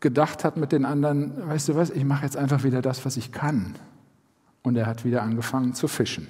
gedacht 0.00 0.44
hat 0.44 0.58
mit 0.58 0.70
den 0.70 0.84
anderen, 0.84 1.48
weißt 1.48 1.70
du 1.70 1.76
was, 1.76 1.88
ich 1.88 2.04
mache 2.04 2.24
jetzt 2.26 2.36
einfach 2.36 2.62
wieder 2.62 2.82
das, 2.82 3.06
was 3.06 3.16
ich 3.16 3.32
kann. 3.32 3.74
Und 4.62 4.76
er 4.76 4.84
hat 4.84 5.06
wieder 5.06 5.22
angefangen 5.22 5.72
zu 5.72 5.88
fischen. 5.88 6.28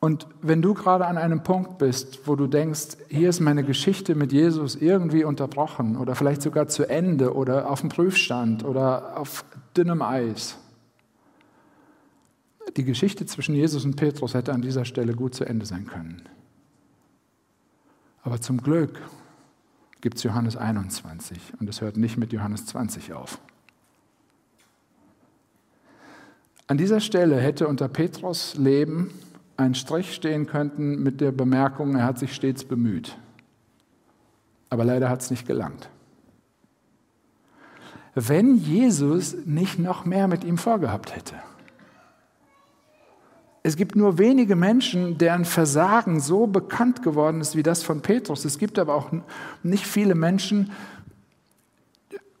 Und 0.00 0.26
wenn 0.40 0.62
du 0.62 0.72
gerade 0.72 1.06
an 1.06 1.18
einem 1.18 1.42
Punkt 1.42 1.76
bist, 1.76 2.26
wo 2.26 2.34
du 2.34 2.46
denkst, 2.46 2.96
hier 3.08 3.28
ist 3.28 3.40
meine 3.40 3.62
Geschichte 3.62 4.14
mit 4.14 4.32
Jesus 4.32 4.74
irgendwie 4.74 5.24
unterbrochen 5.24 5.98
oder 5.98 6.14
vielleicht 6.14 6.40
sogar 6.40 6.68
zu 6.68 6.88
Ende 6.88 7.34
oder 7.34 7.70
auf 7.70 7.80
dem 7.80 7.90
Prüfstand 7.90 8.64
oder 8.64 9.18
auf 9.18 9.44
dünnem 9.76 10.00
Eis. 10.00 10.56
Die 12.78 12.84
Geschichte 12.84 13.26
zwischen 13.26 13.54
Jesus 13.54 13.84
und 13.84 13.96
Petrus 13.96 14.32
hätte 14.32 14.54
an 14.54 14.62
dieser 14.62 14.86
Stelle 14.86 15.12
gut 15.14 15.34
zu 15.34 15.44
Ende 15.44 15.66
sein 15.66 15.86
können. 15.86 16.22
Aber 18.22 18.40
zum 18.40 18.62
Glück 18.62 19.02
gibt 20.00 20.16
es 20.16 20.22
Johannes 20.22 20.56
21 20.56 21.38
und 21.60 21.68
es 21.68 21.82
hört 21.82 21.98
nicht 21.98 22.16
mit 22.16 22.32
Johannes 22.32 22.64
20 22.66 23.12
auf. 23.12 23.38
An 26.68 26.78
dieser 26.78 27.00
Stelle 27.00 27.38
hätte 27.38 27.68
unter 27.68 27.88
Petrus 27.88 28.54
Leben 28.54 29.10
einen 29.60 29.74
Strich 29.74 30.14
stehen 30.14 30.46
könnten 30.46 31.02
mit 31.02 31.20
der 31.20 31.32
Bemerkung, 31.32 31.94
er 31.94 32.04
hat 32.04 32.18
sich 32.18 32.34
stets 32.34 32.64
bemüht. 32.64 33.16
Aber 34.70 34.84
leider 34.84 35.08
hat 35.08 35.20
es 35.20 35.30
nicht 35.30 35.46
gelangt. 35.46 35.90
Wenn 38.14 38.56
Jesus 38.56 39.36
nicht 39.46 39.78
noch 39.78 40.04
mehr 40.04 40.26
mit 40.26 40.44
ihm 40.44 40.58
vorgehabt 40.58 41.14
hätte. 41.14 41.34
Es 43.62 43.76
gibt 43.76 43.94
nur 43.94 44.18
wenige 44.18 44.56
Menschen, 44.56 45.18
deren 45.18 45.44
Versagen 45.44 46.18
so 46.18 46.46
bekannt 46.46 47.02
geworden 47.02 47.42
ist 47.42 47.56
wie 47.56 47.62
das 47.62 47.82
von 47.82 48.00
Petrus. 48.00 48.46
Es 48.46 48.58
gibt 48.58 48.78
aber 48.78 48.94
auch 48.94 49.10
nicht 49.62 49.86
viele 49.86 50.14
Menschen, 50.14 50.72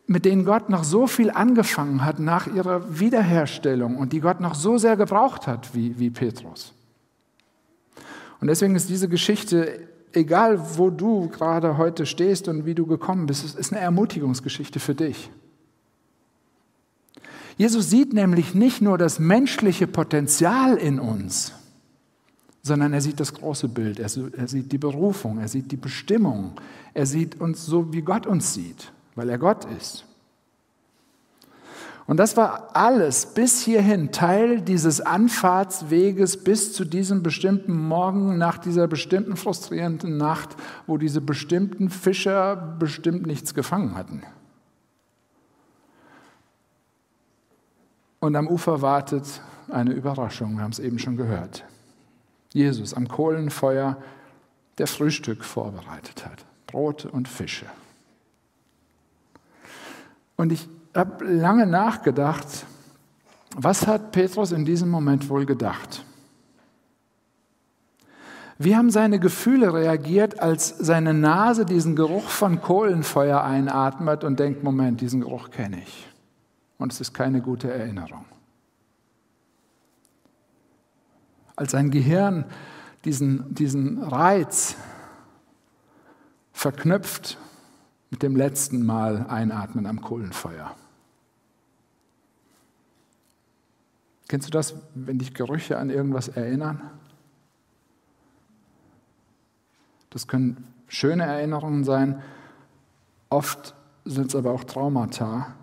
mit 0.06 0.24
denen 0.24 0.44
Gott 0.44 0.70
noch 0.70 0.82
so 0.82 1.06
viel 1.06 1.30
angefangen 1.30 2.04
hat 2.04 2.18
nach 2.18 2.46
ihrer 2.46 2.98
Wiederherstellung 2.98 3.96
und 3.96 4.12
die 4.12 4.20
Gott 4.20 4.40
noch 4.40 4.54
so 4.54 4.78
sehr 4.78 4.96
gebraucht 4.96 5.46
hat 5.46 5.74
wie, 5.74 5.98
wie 5.98 6.10
Petrus. 6.10 6.72
Und 8.40 8.48
deswegen 8.48 8.74
ist 8.74 8.88
diese 8.88 9.08
Geschichte, 9.08 9.88
egal 10.12 10.78
wo 10.78 10.90
du 10.90 11.28
gerade 11.28 11.76
heute 11.76 12.06
stehst 12.06 12.48
und 12.48 12.66
wie 12.66 12.74
du 12.74 12.86
gekommen 12.86 13.26
bist, 13.26 13.58
ist 13.58 13.72
eine 13.72 13.80
Ermutigungsgeschichte 13.80 14.80
für 14.80 14.94
dich. 14.94 15.30
Jesus 17.56 17.90
sieht 17.90 18.14
nämlich 18.14 18.54
nicht 18.54 18.80
nur 18.80 18.96
das 18.96 19.18
menschliche 19.18 19.86
Potenzial 19.86 20.76
in 20.78 20.98
uns, 20.98 21.52
sondern 22.62 22.94
er 22.94 23.02
sieht 23.02 23.20
das 23.20 23.34
große 23.34 23.68
Bild, 23.68 23.98
er 23.98 24.08
sieht 24.08 24.72
die 24.72 24.78
Berufung, 24.78 25.38
er 25.38 25.48
sieht 25.48 25.70
die 25.70 25.76
Bestimmung, 25.76 26.52
er 26.94 27.04
sieht 27.04 27.38
uns 27.40 27.66
so, 27.66 27.92
wie 27.92 28.02
Gott 28.02 28.26
uns 28.26 28.54
sieht, 28.54 28.92
weil 29.14 29.28
er 29.28 29.38
Gott 29.38 29.66
ist. 29.76 30.06
Und 32.10 32.16
das 32.16 32.36
war 32.36 32.74
alles 32.74 33.24
bis 33.24 33.62
hierhin 33.62 34.10
Teil 34.10 34.62
dieses 34.62 35.00
Anfahrtsweges 35.00 36.42
bis 36.42 36.72
zu 36.72 36.84
diesem 36.84 37.22
bestimmten 37.22 37.72
Morgen, 37.72 38.36
nach 38.36 38.58
dieser 38.58 38.88
bestimmten 38.88 39.36
frustrierenden 39.36 40.16
Nacht, 40.16 40.56
wo 40.88 40.98
diese 40.98 41.20
bestimmten 41.20 41.88
Fischer 41.88 42.56
bestimmt 42.56 43.28
nichts 43.28 43.54
gefangen 43.54 43.94
hatten. 43.94 44.24
Und 48.18 48.34
am 48.34 48.48
Ufer 48.48 48.82
wartet 48.82 49.40
eine 49.68 49.92
Überraschung, 49.92 50.56
wir 50.56 50.64
haben 50.64 50.72
es 50.72 50.80
eben 50.80 50.98
schon 50.98 51.16
gehört. 51.16 51.64
Jesus 52.52 52.92
am 52.92 53.06
Kohlenfeuer, 53.06 53.98
der 54.78 54.88
Frühstück 54.88 55.44
vorbereitet 55.44 56.26
hat. 56.26 56.44
Brot 56.66 57.04
und 57.04 57.28
Fische. 57.28 57.66
Und 60.36 60.50
ich 60.50 60.68
habe 60.94 61.24
lange 61.24 61.66
nachgedacht, 61.66 62.66
was 63.56 63.86
hat 63.86 64.12
Petrus 64.12 64.52
in 64.52 64.64
diesem 64.64 64.88
Moment 64.88 65.28
wohl 65.28 65.46
gedacht? 65.46 66.04
Wie 68.58 68.76
haben 68.76 68.90
seine 68.90 69.18
Gefühle 69.18 69.72
reagiert, 69.72 70.40
als 70.40 70.68
seine 70.68 71.14
Nase 71.14 71.64
diesen 71.64 71.96
Geruch 71.96 72.28
von 72.28 72.60
Kohlenfeuer 72.60 73.42
einatmet 73.42 74.22
und 74.22 74.38
denkt, 74.38 74.62
Moment, 74.62 75.00
diesen 75.00 75.22
Geruch 75.22 75.50
kenne 75.50 75.82
ich. 75.82 76.06
und 76.76 76.92
es 76.92 77.00
ist 77.00 77.14
keine 77.14 77.40
gute 77.40 77.72
Erinnerung. 77.72 78.24
Als 81.56 81.72
sein 81.72 81.90
Gehirn 81.90 82.44
diesen, 83.04 83.54
diesen 83.54 84.02
Reiz 84.02 84.76
verknüpft 86.52 87.38
mit 88.10 88.22
dem 88.22 88.36
letzten 88.36 88.84
Mal 88.84 89.26
einatmen 89.28 89.86
am 89.86 90.00
Kohlenfeuer. 90.00 90.74
Kennst 94.28 94.48
du 94.48 94.52
das, 94.52 94.74
wenn 94.94 95.18
dich 95.18 95.34
Gerüche 95.34 95.78
an 95.78 95.90
irgendwas 95.90 96.28
erinnern? 96.28 96.90
Das 100.10 100.26
können 100.26 100.66
schöne 100.88 101.24
Erinnerungen 101.24 101.84
sein, 101.84 102.20
oft 103.28 103.74
sind 104.04 104.26
es 104.26 104.34
aber 104.34 104.50
auch 104.50 104.64
Traumata, 104.64 105.54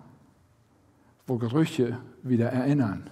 wo 1.28 1.38
Gerüche 1.38 2.00
wieder 2.24 2.50
erinnern. 2.50 3.10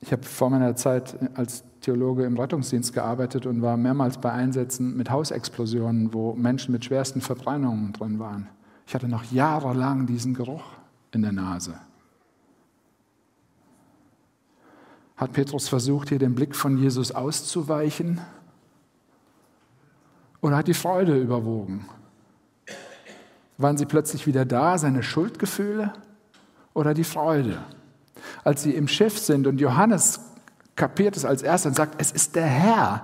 Ich 0.00 0.12
habe 0.12 0.24
vor 0.24 0.50
meiner 0.50 0.74
Zeit 0.76 1.16
als 1.36 1.62
Theologe 1.80 2.24
im 2.24 2.38
Rettungsdienst 2.38 2.92
gearbeitet 2.92 3.46
und 3.46 3.62
war 3.62 3.76
mehrmals 3.76 4.18
bei 4.18 4.30
Einsätzen 4.32 4.96
mit 4.96 5.10
Hausexplosionen, 5.10 6.12
wo 6.12 6.34
Menschen 6.34 6.72
mit 6.72 6.84
schwersten 6.84 7.20
Verbrennungen 7.20 7.92
drin 7.92 8.18
waren. 8.18 8.48
Ich 8.86 8.94
hatte 8.94 9.08
noch 9.08 9.24
jahrelang 9.24 10.06
diesen 10.06 10.34
Geruch 10.34 10.64
in 11.12 11.22
der 11.22 11.32
Nase. 11.32 11.74
Hat 15.16 15.32
Petrus 15.32 15.68
versucht, 15.68 16.08
hier 16.08 16.18
den 16.18 16.34
Blick 16.34 16.56
von 16.56 16.78
Jesus 16.78 17.12
auszuweichen? 17.12 18.20
Oder 20.40 20.56
hat 20.56 20.68
die 20.68 20.74
Freude 20.74 21.18
überwogen? 21.18 21.86
Waren 23.58 23.76
sie 23.76 23.84
plötzlich 23.84 24.26
wieder 24.26 24.46
da, 24.46 24.78
seine 24.78 25.02
Schuldgefühle 25.02 25.92
oder 26.72 26.94
die 26.94 27.04
Freude? 27.04 27.62
Als 28.44 28.62
sie 28.62 28.72
im 28.72 28.88
Schiff 28.88 29.18
sind 29.18 29.46
und 29.46 29.60
Johannes 29.60 30.29
kapiert 30.80 31.14
es 31.14 31.26
als 31.26 31.42
erster 31.42 31.68
und 31.68 31.74
sagt, 31.74 32.00
es 32.00 32.10
ist 32.10 32.36
der 32.36 32.46
Herr. 32.46 33.02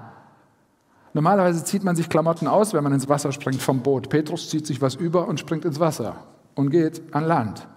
Normalerweise 1.12 1.62
zieht 1.62 1.84
man 1.84 1.94
sich 1.94 2.08
Klamotten 2.08 2.46
aus, 2.46 2.72
wenn 2.72 2.82
man 2.82 2.94
ins 2.94 3.06
Wasser 3.06 3.32
springt 3.32 3.60
vom 3.60 3.82
Boot. 3.82 4.08
Petrus 4.08 4.48
zieht 4.48 4.66
sich 4.66 4.80
was 4.80 4.94
über 4.94 5.28
und 5.28 5.38
springt 5.38 5.66
ins 5.66 5.78
Wasser 5.78 6.16
und 6.54 6.70
geht 6.70 7.02
an 7.14 7.24
Land. 7.24 7.68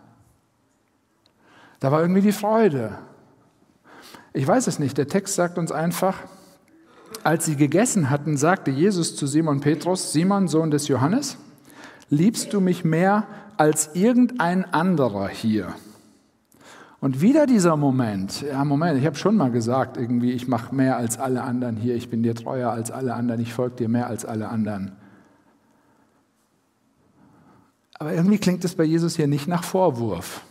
Da 1.82 1.92
war 1.92 2.00
irgendwie 2.00 2.22
die 2.22 2.32
Freude. 2.32 2.98
Ich 4.32 4.48
weiß 4.48 4.68
es 4.68 4.80
nicht. 4.80 4.98
Der 4.98 5.10
Text 5.10 5.36
sagt 5.36 5.58
uns 5.58 5.70
einfach, 5.70 6.16
als 7.24 7.44
sie 7.44 7.58
gegessen 7.58 8.10
hatten, 8.10 8.38
sagte 8.38 8.72
Jesus 8.72 9.18
zu 9.18 9.28
Simon 9.28 9.60
Petrus, 9.60 10.14
Simon, 10.14 10.48
Sohn 10.48 10.72
des 10.72 10.88
Johannes, 10.88 11.36
liebst 12.10 12.54
du 12.54 12.62
mich 12.62 12.86
mehr 12.86 13.28
als 13.58 13.90
irgendein 13.96 14.64
anderer 14.74 15.28
hier? 15.28 15.74
Und 17.02 17.22
wieder 17.22 17.46
dieser 17.46 17.78
Moment, 17.78 18.42
ja 18.42 18.64
Moment, 18.66 19.00
ich 19.00 19.06
habe 19.06 19.16
schon 19.16 19.38
mal 19.38 19.52
gesagt, 19.52 19.96
irgendwie, 19.96 20.34
ich 20.34 20.48
mache 20.48 20.76
mehr 20.76 20.98
als 20.98 21.18
alle 21.18 21.44
anderen 21.44 21.78
hier, 21.78 21.96
ich 21.96 22.10
bin 22.10 22.24
dir 22.24 22.36
treuer 22.36 22.72
als 22.72 22.92
alle 22.92 23.14
anderen, 23.14 23.40
ich 23.42 23.54
folge 23.54 23.78
dir 23.78 23.90
mehr 23.90 24.08
als 24.08 24.26
alle 24.26 24.50
anderen. 24.50 24.92
Aber 27.94 28.14
irgendwie 28.14 28.38
klingt 28.38 28.66
es 28.66 28.76
bei 28.76 28.84
Jesus 28.84 29.16
hier 29.16 29.28
nicht 29.28 29.48
nach 29.48 29.64
Vorwurf. 29.64 30.44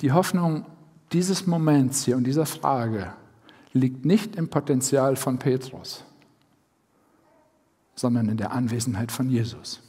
Die 0.00 0.12
Hoffnung 0.12 0.66
dieses 1.12 1.46
Moments 1.46 2.04
hier 2.04 2.16
und 2.16 2.24
dieser 2.24 2.46
Frage 2.46 3.12
liegt 3.72 4.04
nicht 4.04 4.36
im 4.36 4.48
Potenzial 4.48 5.16
von 5.16 5.38
Petrus, 5.38 6.04
sondern 7.94 8.28
in 8.28 8.36
der 8.38 8.52
Anwesenheit 8.52 9.12
von 9.12 9.28
Jesus. 9.28 9.82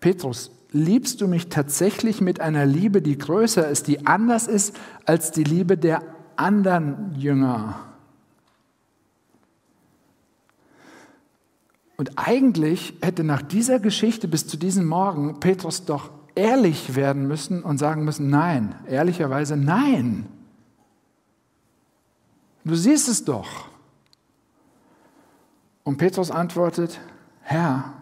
Petrus 0.00 0.50
liebst 0.74 1.20
du 1.20 1.28
mich 1.28 1.48
tatsächlich 1.48 2.20
mit 2.20 2.40
einer 2.40 2.66
Liebe, 2.66 3.00
die 3.00 3.16
größer 3.16 3.66
ist, 3.68 3.86
die 3.86 4.06
anders 4.06 4.48
ist 4.48 4.76
als 5.06 5.30
die 5.30 5.44
Liebe 5.44 5.78
der 5.78 6.02
anderen 6.36 7.14
Jünger? 7.14 7.78
Und 11.96 12.18
eigentlich 12.18 12.94
hätte 13.00 13.22
nach 13.22 13.40
dieser 13.40 13.78
Geschichte 13.78 14.26
bis 14.26 14.48
zu 14.48 14.56
diesem 14.56 14.84
Morgen 14.84 15.38
Petrus 15.38 15.84
doch 15.84 16.10
ehrlich 16.34 16.96
werden 16.96 17.28
müssen 17.28 17.62
und 17.62 17.78
sagen 17.78 18.04
müssen, 18.04 18.28
nein, 18.28 18.74
ehrlicherweise 18.88 19.56
nein. 19.56 20.26
Du 22.64 22.74
siehst 22.74 23.08
es 23.08 23.24
doch. 23.24 23.68
Und 25.84 25.98
Petrus 25.98 26.32
antwortet, 26.32 26.98
Herr, 27.42 27.92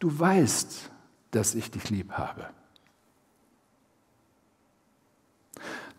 du 0.00 0.18
weißt, 0.18 0.90
dass 1.36 1.54
ich 1.54 1.70
dich 1.70 1.90
lieb 1.90 2.12
habe. 2.12 2.46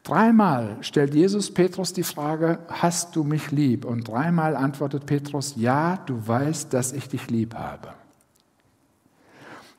Dreimal 0.04 0.78
stellt 0.82 1.14
Jesus 1.14 1.54
Petrus 1.54 1.92
die 1.92 2.04
Frage, 2.04 2.60
hast 2.70 3.16
du 3.16 3.24
mich 3.24 3.52
lieb? 3.52 3.84
Und 3.84 4.08
dreimal 4.08 4.56
antwortet 4.56 5.06
Petrus, 5.06 5.56
ja, 5.58 5.98
du 5.98 6.26
weißt, 6.26 6.74
dass 6.74 6.94
ich 6.94 7.10
dich 7.10 7.30
lieb 7.30 7.56
habe. 7.56 7.94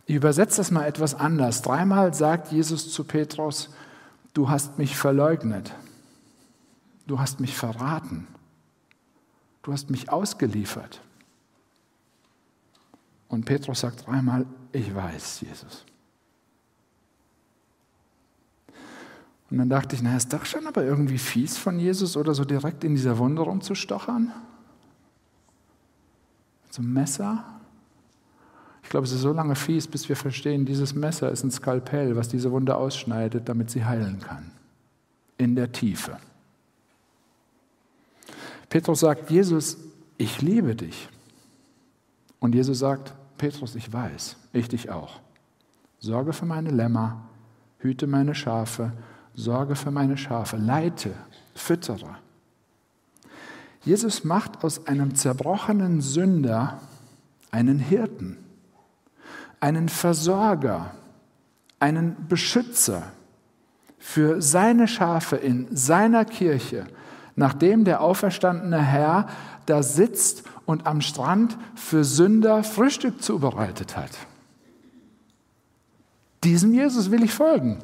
Ich 0.05 0.15
übersetze 0.15 0.59
das 0.59 0.71
mal 0.71 0.85
etwas 0.85 1.15
anders. 1.15 1.63
Dreimal 1.63 2.13
sagt 2.15 2.53
Jesus 2.53 2.93
zu 2.93 3.05
Petrus, 3.05 3.71
du 4.35 4.51
hast 4.51 4.79
mich 4.79 4.97
verleugnet, 4.97 5.75
du 7.07 7.19
hast 7.19 7.41
mich 7.41 7.57
verraten, 7.57 8.27
du 9.63 9.73
hast 9.73 9.91
mich 9.91 10.11
ausgeliefert. 10.11 11.01
Und 13.29 13.45
Petrus 13.45 13.81
sagt 13.81 14.07
dreimal, 14.07 14.47
ich 14.73 14.95
weiß, 14.95 15.41
Jesus. 15.43 15.85
Und 19.51 19.59
dann 19.59 19.69
dachte 19.69 19.97
ich, 19.97 20.03
na, 20.03 20.17
ist 20.17 20.33
doch 20.33 20.45
schon 20.45 20.67
aber 20.67 20.85
irgendwie 20.85 21.19
fies 21.19 21.57
von 21.57 21.79
Jesus 21.79 22.17
oder 22.17 22.35
so 22.35 22.45
direkt 22.45 22.85
in 22.85 22.95
dieser 22.95 23.17
Wunde 23.19 23.43
rumzustochern? 23.43 24.33
Mit 26.65 26.75
so 26.75 26.83
einem 26.83 26.93
Messer? 26.93 27.45
Ich 28.83 28.91
glaube, 28.91 29.07
es 29.07 29.13
ist 29.13 29.23
so 29.23 29.33
lange 29.33 29.55
fies, 29.55 29.87
bis 29.87 30.09
wir 30.09 30.17
verstehen, 30.17 30.67
dieses 30.67 30.95
Messer 30.95 31.31
ist 31.31 31.45
ein 31.45 31.51
Skalpell, 31.51 32.17
was 32.17 32.29
diese 32.29 32.51
Wunde 32.53 32.77
ausschneidet, 32.77 33.49
damit 33.49 33.71
sie 33.71 33.85
heilen 33.85 34.21
kann. 34.21 34.51
In 35.39 35.55
der 35.57 35.73
Tiefe. 35.73 36.19
Petrus 38.69 39.01
sagt, 39.01 39.31
Jesus, 39.31 39.79
ich 40.19 40.43
liebe 40.43 40.75
dich. 40.75 41.09
Und 42.39 42.55
Jesus 42.55 42.81
sagt, 42.81 43.15
Petrus, 43.39 43.75
ich 43.75 43.91
weiß, 43.93 44.37
ich 44.53 44.69
dich 44.69 44.91
auch. 44.91 45.21
Sorge 46.01 46.33
für 46.33 46.45
meine 46.45 46.71
Lämmer, 46.71 47.23
hüte 47.79 48.07
meine 48.07 48.35
Schafe, 48.35 48.93
sorge 49.35 49.77
für 49.77 49.91
meine 49.91 50.17
Schafe, 50.17 50.57
leite, 50.57 51.15
füttere. 51.55 52.17
Jesus 53.83 54.25
macht 54.25 54.65
aus 54.65 54.87
einem 54.87 55.15
zerbrochenen 55.15 56.01
Sünder 56.01 56.81
einen 57.51 57.79
Hirten, 57.79 58.37
einen 59.61 59.89
Versorger, 59.89 60.93
einen 61.81 62.29
Beschützer 62.29 63.05
für 63.99 64.43
seine 64.43 64.89
Schafe 64.89 65.37
in 65.37 65.75
seiner 65.75 66.25
Kirche, 66.25 66.87
nachdem 67.37 67.85
der 67.85 68.01
auferstandene 68.01 68.83
Herr 68.83 69.29
da 69.67 69.83
sitzt 69.83 70.45
und 70.69 70.87
am 70.87 71.01
Strand 71.01 71.57
für 71.75 72.05
Sünder 72.05 72.63
Frühstück 72.63 73.23
zubereitet 73.23 73.97
hat. 73.97 74.11
Diesem 76.45 76.75
Jesus 76.75 77.11
will 77.11 77.25
ich 77.25 77.33
folgen. 77.33 77.79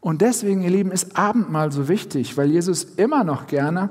Und 0.00 0.22
deswegen, 0.22 0.62
ihr 0.62 0.70
Lieben, 0.70 0.90
ist 0.90 1.16
Abendmahl 1.16 1.70
so 1.70 1.86
wichtig, 1.86 2.36
weil 2.36 2.50
Jesus 2.50 2.82
immer 2.82 3.22
noch 3.22 3.46
gerne 3.46 3.90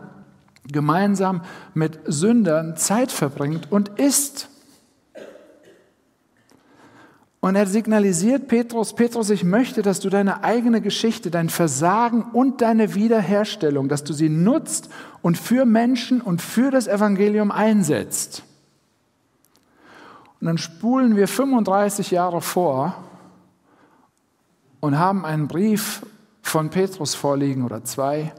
gemeinsam 0.67 1.43
mit 1.73 1.97
Sündern 2.05 2.75
Zeit 2.75 3.09
verbringt 3.09 3.71
und 3.71 3.87
isst. 3.99 4.49
Und 7.45 7.55
er 7.55 7.67
signalisiert 7.67 8.47
Petrus, 8.47 8.95
Petrus, 8.95 9.29
ich 9.29 9.43
möchte, 9.43 9.83
dass 9.83 9.99
du 9.99 10.09
deine 10.09 10.43
eigene 10.43 10.81
Geschichte, 10.81 11.29
dein 11.29 11.49
Versagen 11.49 12.23
und 12.23 12.63
deine 12.63 12.95
Wiederherstellung, 12.95 13.87
dass 13.87 14.03
du 14.03 14.13
sie 14.13 14.29
nutzt 14.29 14.89
und 15.21 15.37
für 15.37 15.63
Menschen 15.63 16.21
und 16.21 16.41
für 16.41 16.71
das 16.71 16.87
Evangelium 16.87 17.51
einsetzt. 17.51 18.41
Und 20.41 20.47
dann 20.47 20.57
spulen 20.57 21.15
wir 21.15 21.27
35 21.27 22.09
Jahre 22.09 22.41
vor 22.41 22.95
und 24.79 24.97
haben 24.97 25.23
einen 25.23 25.47
Brief 25.47 26.03
von 26.41 26.71
Petrus 26.71 27.13
vorliegen 27.13 27.63
oder 27.63 27.83
zwei, 27.83 28.33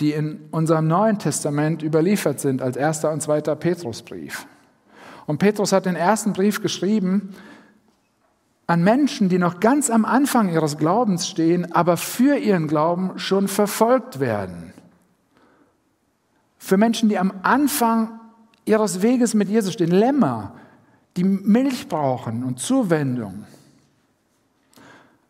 die 0.00 0.12
in 0.12 0.48
unserem 0.52 0.86
Neuen 0.86 1.18
Testament 1.18 1.82
überliefert 1.82 2.40
sind 2.40 2.62
als 2.62 2.78
erster 2.78 3.12
und 3.12 3.20
zweiter 3.20 3.56
Petrusbrief. 3.56 4.46
Und 5.26 5.38
Petrus 5.38 5.72
hat 5.72 5.86
den 5.86 5.96
ersten 5.96 6.32
Brief 6.32 6.62
geschrieben 6.62 7.34
an 8.66 8.82
Menschen, 8.82 9.28
die 9.28 9.38
noch 9.38 9.60
ganz 9.60 9.90
am 9.90 10.04
Anfang 10.04 10.52
ihres 10.52 10.76
Glaubens 10.76 11.28
stehen, 11.28 11.72
aber 11.72 11.96
für 11.96 12.36
ihren 12.36 12.66
Glauben 12.66 13.18
schon 13.18 13.46
verfolgt 13.46 14.18
werden. 14.18 14.72
Für 16.58 16.76
Menschen, 16.76 17.08
die 17.08 17.18
am 17.18 17.32
Anfang 17.42 18.18
ihres 18.64 19.02
Weges 19.02 19.34
mit 19.34 19.48
Jesus 19.48 19.74
stehen, 19.74 19.92
Lämmer, 19.92 20.54
die 21.16 21.24
Milch 21.24 21.88
brauchen 21.88 22.42
und 22.42 22.58
Zuwendung. 22.58 23.44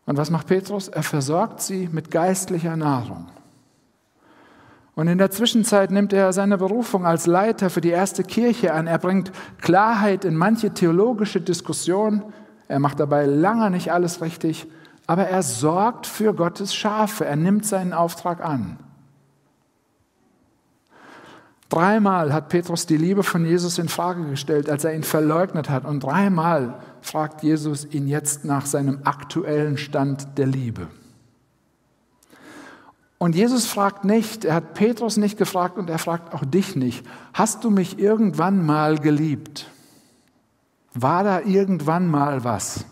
Und 0.07 0.17
was 0.17 0.31
macht 0.31 0.47
Petrus? 0.47 0.87
Er 0.87 1.03
versorgt 1.03 1.61
sie 1.61 1.89
mit 1.91 2.09
geistlicher 2.09 2.75
Nahrung. 2.75 3.27
Und 4.97 5.07
in 5.07 5.19
der 5.19 5.29
Zwischenzeit 5.29 5.91
nimmt 5.91 6.11
er 6.11 6.33
seine 6.33 6.57
Berufung 6.57 7.05
als 7.05 7.27
Leiter 7.27 7.69
für 7.69 7.81
die 7.81 7.91
erste 7.91 8.23
Kirche 8.23 8.73
an. 8.73 8.87
Er 8.87 8.97
bringt 8.97 9.31
Klarheit 9.61 10.25
in 10.25 10.35
manche 10.35 10.73
theologische 10.73 11.39
Diskussion. 11.39 12.23
Er 12.67 12.79
macht 12.79 12.99
dabei 12.99 13.27
lange 13.27 13.69
nicht 13.69 13.91
alles 13.91 14.21
richtig, 14.21 14.65
aber 15.05 15.27
er 15.27 15.43
sorgt 15.43 16.07
für 16.07 16.33
Gottes 16.33 16.73
Schafe. 16.73 17.25
Er 17.25 17.35
nimmt 17.35 17.63
seinen 17.63 17.93
Auftrag 17.93 18.43
an. 18.43 18.79
Dreimal 21.69 22.33
hat 22.33 22.49
Petrus 22.49 22.87
die 22.87 22.97
Liebe 22.97 23.21
von 23.21 23.45
Jesus 23.45 23.77
in 23.77 23.89
Frage 23.89 24.25
gestellt, 24.27 24.67
als 24.67 24.83
er 24.83 24.95
ihn 24.95 25.03
verleugnet 25.03 25.69
hat. 25.69 25.85
Und 25.85 25.99
dreimal 25.99 26.79
fragt 27.01 27.43
Jesus 27.43 27.85
ihn 27.85 28.07
jetzt 28.07 28.45
nach 28.45 28.65
seinem 28.65 29.01
aktuellen 29.03 29.77
Stand 29.77 30.39
der 30.39 30.47
Liebe. 30.47 30.87
Und 33.19 33.35
Jesus 33.35 33.65
fragt 33.65 34.03
nicht, 34.03 34.45
er 34.45 34.55
hat 34.55 34.75
Petrus 34.75 35.17
nicht 35.17 35.37
gefragt 35.37 35.77
und 35.77 35.89
er 35.89 35.97
fragt 35.97 36.33
auch 36.33 36.45
dich 36.45 36.75
nicht, 36.75 37.05
hast 37.33 37.63
du 37.63 37.71
mich 37.71 37.97
irgendwann 37.97 38.63
mal 38.63 38.99
geliebt? 38.99 39.69
War 40.93 41.23
da 41.23 41.41
irgendwann 41.41 42.07
mal 42.07 42.43
was? 42.43 42.85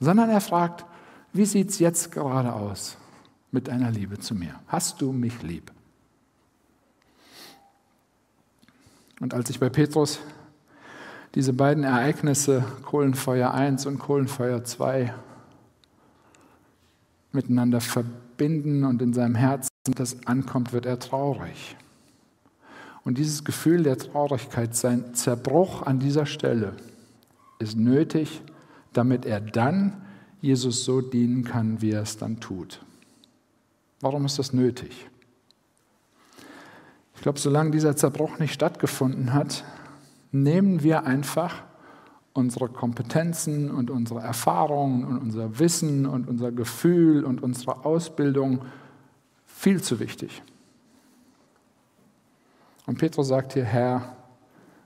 Sondern 0.00 0.30
er 0.30 0.40
fragt, 0.40 0.86
wie 1.32 1.44
sieht 1.44 1.70
es 1.70 1.78
jetzt 1.78 2.10
gerade 2.10 2.52
aus 2.54 2.96
mit 3.50 3.68
deiner 3.68 3.90
Liebe 3.90 4.18
zu 4.18 4.34
mir? 4.34 4.54
Hast 4.66 5.00
du 5.02 5.12
mich 5.12 5.42
lieb? 5.42 5.70
Und 9.20 9.34
als 9.34 9.50
ich 9.50 9.60
bei 9.60 9.68
Petrus 9.68 10.20
diese 11.34 11.52
beiden 11.52 11.84
Ereignisse, 11.84 12.64
Kohlenfeuer 12.84 13.52
1 13.52 13.86
und 13.86 13.98
Kohlenfeuer 13.98 14.64
2, 14.64 15.14
miteinander 17.30 17.80
verbinden 17.80 18.31
und 18.84 19.02
in 19.02 19.12
seinem 19.12 19.34
Herzen 19.34 19.70
das 19.94 20.26
ankommt, 20.26 20.72
wird 20.72 20.86
er 20.86 20.98
traurig. 20.98 21.76
Und 23.04 23.18
dieses 23.18 23.44
Gefühl 23.44 23.82
der 23.82 23.98
Traurigkeit, 23.98 24.76
sein 24.76 25.14
Zerbruch 25.14 25.82
an 25.82 25.98
dieser 25.98 26.26
Stelle, 26.26 26.76
ist 27.58 27.76
nötig, 27.76 28.42
damit 28.92 29.26
er 29.26 29.40
dann 29.40 30.02
Jesus 30.40 30.84
so 30.84 31.00
dienen 31.00 31.44
kann, 31.44 31.80
wie 31.80 31.92
er 31.92 32.02
es 32.02 32.16
dann 32.16 32.40
tut. 32.40 32.84
Warum 34.00 34.24
ist 34.24 34.38
das 34.38 34.52
nötig? 34.52 35.08
Ich 37.14 37.22
glaube, 37.22 37.38
solange 37.38 37.70
dieser 37.70 37.96
Zerbruch 37.96 38.38
nicht 38.38 38.52
stattgefunden 38.52 39.32
hat, 39.32 39.64
nehmen 40.32 40.82
wir 40.82 41.04
einfach 41.04 41.62
unsere 42.34 42.68
Kompetenzen 42.68 43.70
und 43.70 43.90
unsere 43.90 44.20
Erfahrungen 44.20 45.04
und 45.04 45.18
unser 45.18 45.58
Wissen 45.58 46.06
und 46.06 46.28
unser 46.28 46.50
Gefühl 46.50 47.24
und 47.24 47.42
unsere 47.42 47.84
Ausbildung 47.84 48.64
viel 49.46 49.82
zu 49.82 50.00
wichtig. 50.00 50.42
Und 52.86 52.98
Petrus 52.98 53.28
sagt 53.28 53.52
hier, 53.52 53.64
Herr, 53.64 54.16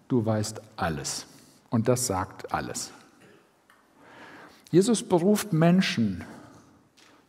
du 0.09 0.25
weißt 0.25 0.61
alles. 0.77 1.27
Und 1.71 1.89
das 1.89 2.07
sagt 2.07 2.53
alles. 2.53 2.93
Jesus 4.71 5.03
beruft 5.03 5.53
Menschen 5.53 6.25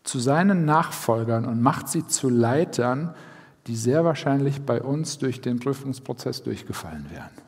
zu 0.04 0.20
seinen 0.20 0.66
Nachfolgern 0.66 1.46
und 1.46 1.62
macht 1.62 1.88
sie 1.90 2.08
zu 2.08 2.30
Leitern, 2.30 3.14
die 3.68 3.76
sehr 3.76 4.06
wahrscheinlich 4.06 4.66
bei 4.66 4.82
uns 4.82 5.18
durch 5.18 5.42
den 5.42 5.60
Prüfungsprozess 5.60 6.44
durchgefallen 6.44 7.08
wären. 7.12 7.47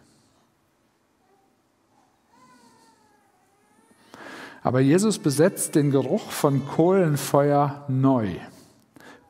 Aber 4.70 4.82
Jesus 4.82 5.18
besetzt 5.18 5.74
den 5.74 5.90
Geruch 5.90 6.30
von 6.30 6.64
Kohlenfeuer 6.64 7.86
neu. 7.88 8.28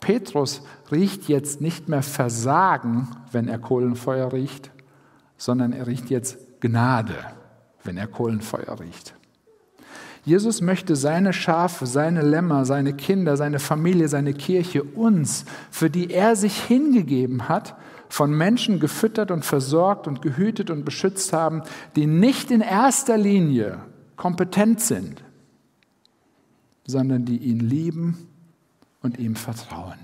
Petrus 0.01 0.61
riecht 0.91 1.29
jetzt 1.29 1.61
nicht 1.61 1.87
mehr 1.87 2.03
Versagen, 2.03 3.07
wenn 3.31 3.47
er 3.47 3.57
Kohlenfeuer 3.57 4.33
riecht, 4.33 4.69
sondern 5.37 5.71
er 5.71 5.87
riecht 5.87 6.09
jetzt 6.09 6.59
Gnade, 6.59 7.15
wenn 7.85 7.95
er 7.95 8.07
Kohlenfeuer 8.07 8.81
riecht. 8.81 9.13
Jesus 10.25 10.59
möchte 10.59 10.97
seine 10.97 11.31
Schafe, 11.31 11.85
seine 11.85 12.21
Lämmer, 12.21 12.65
seine 12.65 12.91
Kinder, 12.91 13.37
seine 13.37 13.59
Familie, 13.59 14.09
seine 14.09 14.33
Kirche, 14.33 14.83
uns, 14.83 15.45
für 15.71 15.89
die 15.89 16.11
er 16.11 16.35
sich 16.35 16.61
hingegeben 16.63 17.47
hat, 17.47 17.77
von 18.09 18.33
Menschen 18.33 18.81
gefüttert 18.81 19.31
und 19.31 19.45
versorgt 19.45 20.05
und 20.05 20.21
gehütet 20.21 20.69
und 20.69 20.83
beschützt 20.83 21.31
haben, 21.31 21.61
die 21.95 22.07
nicht 22.07 22.51
in 22.51 22.59
erster 22.59 23.17
Linie 23.17 23.77
kompetent 24.17 24.81
sind, 24.81 25.23
sondern 26.89 27.23
die 27.23 27.37
ihn 27.37 27.59
lieben 27.59 28.27
und 29.01 29.19
ihm 29.19 29.35
vertrauen. 29.35 29.99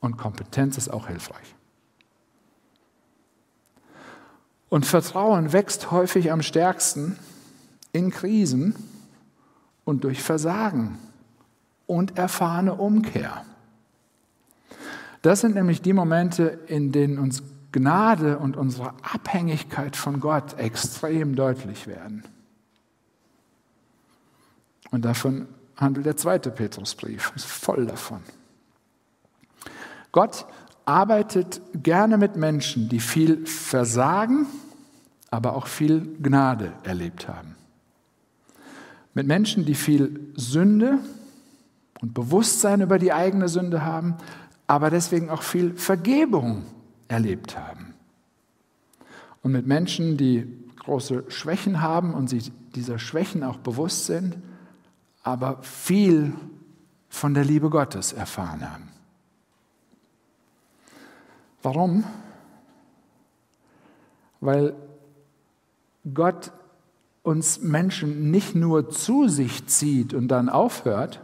Und 0.00 0.16
Kompetenz 0.16 0.76
ist 0.76 0.88
auch 0.88 1.06
hilfreich. 1.06 1.54
Und 4.68 4.84
Vertrauen 4.84 5.52
wächst 5.52 5.92
häufig 5.92 6.32
am 6.32 6.42
stärksten, 6.42 7.16
in 7.92 8.10
Krisen 8.10 8.74
und 9.84 10.02
durch 10.02 10.20
Versagen 10.20 10.98
und 11.86 12.18
erfahrene 12.18 12.74
Umkehr. 12.74 13.44
Das 15.22 15.40
sind 15.40 15.54
nämlich 15.54 15.80
die 15.80 15.92
Momente, 15.92 16.58
in 16.66 16.90
denen 16.90 17.18
uns 17.18 17.44
Gnade 17.70 18.38
und 18.38 18.56
unsere 18.56 18.92
Abhängigkeit 19.02 19.94
von 19.94 20.18
Gott 20.18 20.58
extrem 20.58 21.36
deutlich 21.36 21.86
werden. 21.86 22.24
Und 24.90 25.04
davon 25.04 25.48
handelt 25.76 26.06
der 26.06 26.16
zweite 26.16 26.50
Petrusbrief, 26.50 27.32
ist 27.34 27.46
voll 27.46 27.86
davon. 27.86 28.20
Gott 30.12 30.46
arbeitet 30.84 31.60
gerne 31.74 32.18
mit 32.18 32.36
Menschen, 32.36 32.88
die 32.88 33.00
viel 33.00 33.46
Versagen, 33.46 34.46
aber 35.30 35.56
auch 35.56 35.66
viel 35.66 36.16
Gnade 36.22 36.72
erlebt 36.84 37.26
haben. 37.28 37.56
Mit 39.14 39.26
Menschen, 39.26 39.64
die 39.64 39.74
viel 39.74 40.32
Sünde 40.36 40.98
und 42.00 42.14
Bewusstsein 42.14 42.80
über 42.80 42.98
die 42.98 43.12
eigene 43.12 43.48
Sünde 43.48 43.84
haben, 43.84 44.16
aber 44.66 44.90
deswegen 44.90 45.30
auch 45.30 45.42
viel 45.42 45.74
Vergebung 45.74 46.64
erlebt 47.08 47.58
haben. 47.58 47.94
Und 49.42 49.52
mit 49.52 49.66
Menschen, 49.66 50.16
die 50.16 50.46
große 50.78 51.24
Schwächen 51.28 51.80
haben 51.80 52.14
und 52.14 52.28
sich 52.28 52.52
dieser 52.74 52.98
Schwächen 52.98 53.42
auch 53.42 53.58
bewusst 53.58 54.06
sind, 54.06 54.36
aber 55.24 55.58
viel 55.62 56.34
von 57.08 57.34
der 57.34 57.44
Liebe 57.44 57.70
Gottes 57.70 58.12
erfahren 58.12 58.70
haben. 58.70 58.88
Warum? 61.62 62.04
Weil 64.40 64.74
Gott 66.12 66.52
uns 67.22 67.62
Menschen 67.62 68.30
nicht 68.30 68.54
nur 68.54 68.90
zu 68.90 69.28
sich 69.28 69.66
zieht 69.66 70.12
und 70.12 70.28
dann 70.28 70.50
aufhört, 70.50 71.22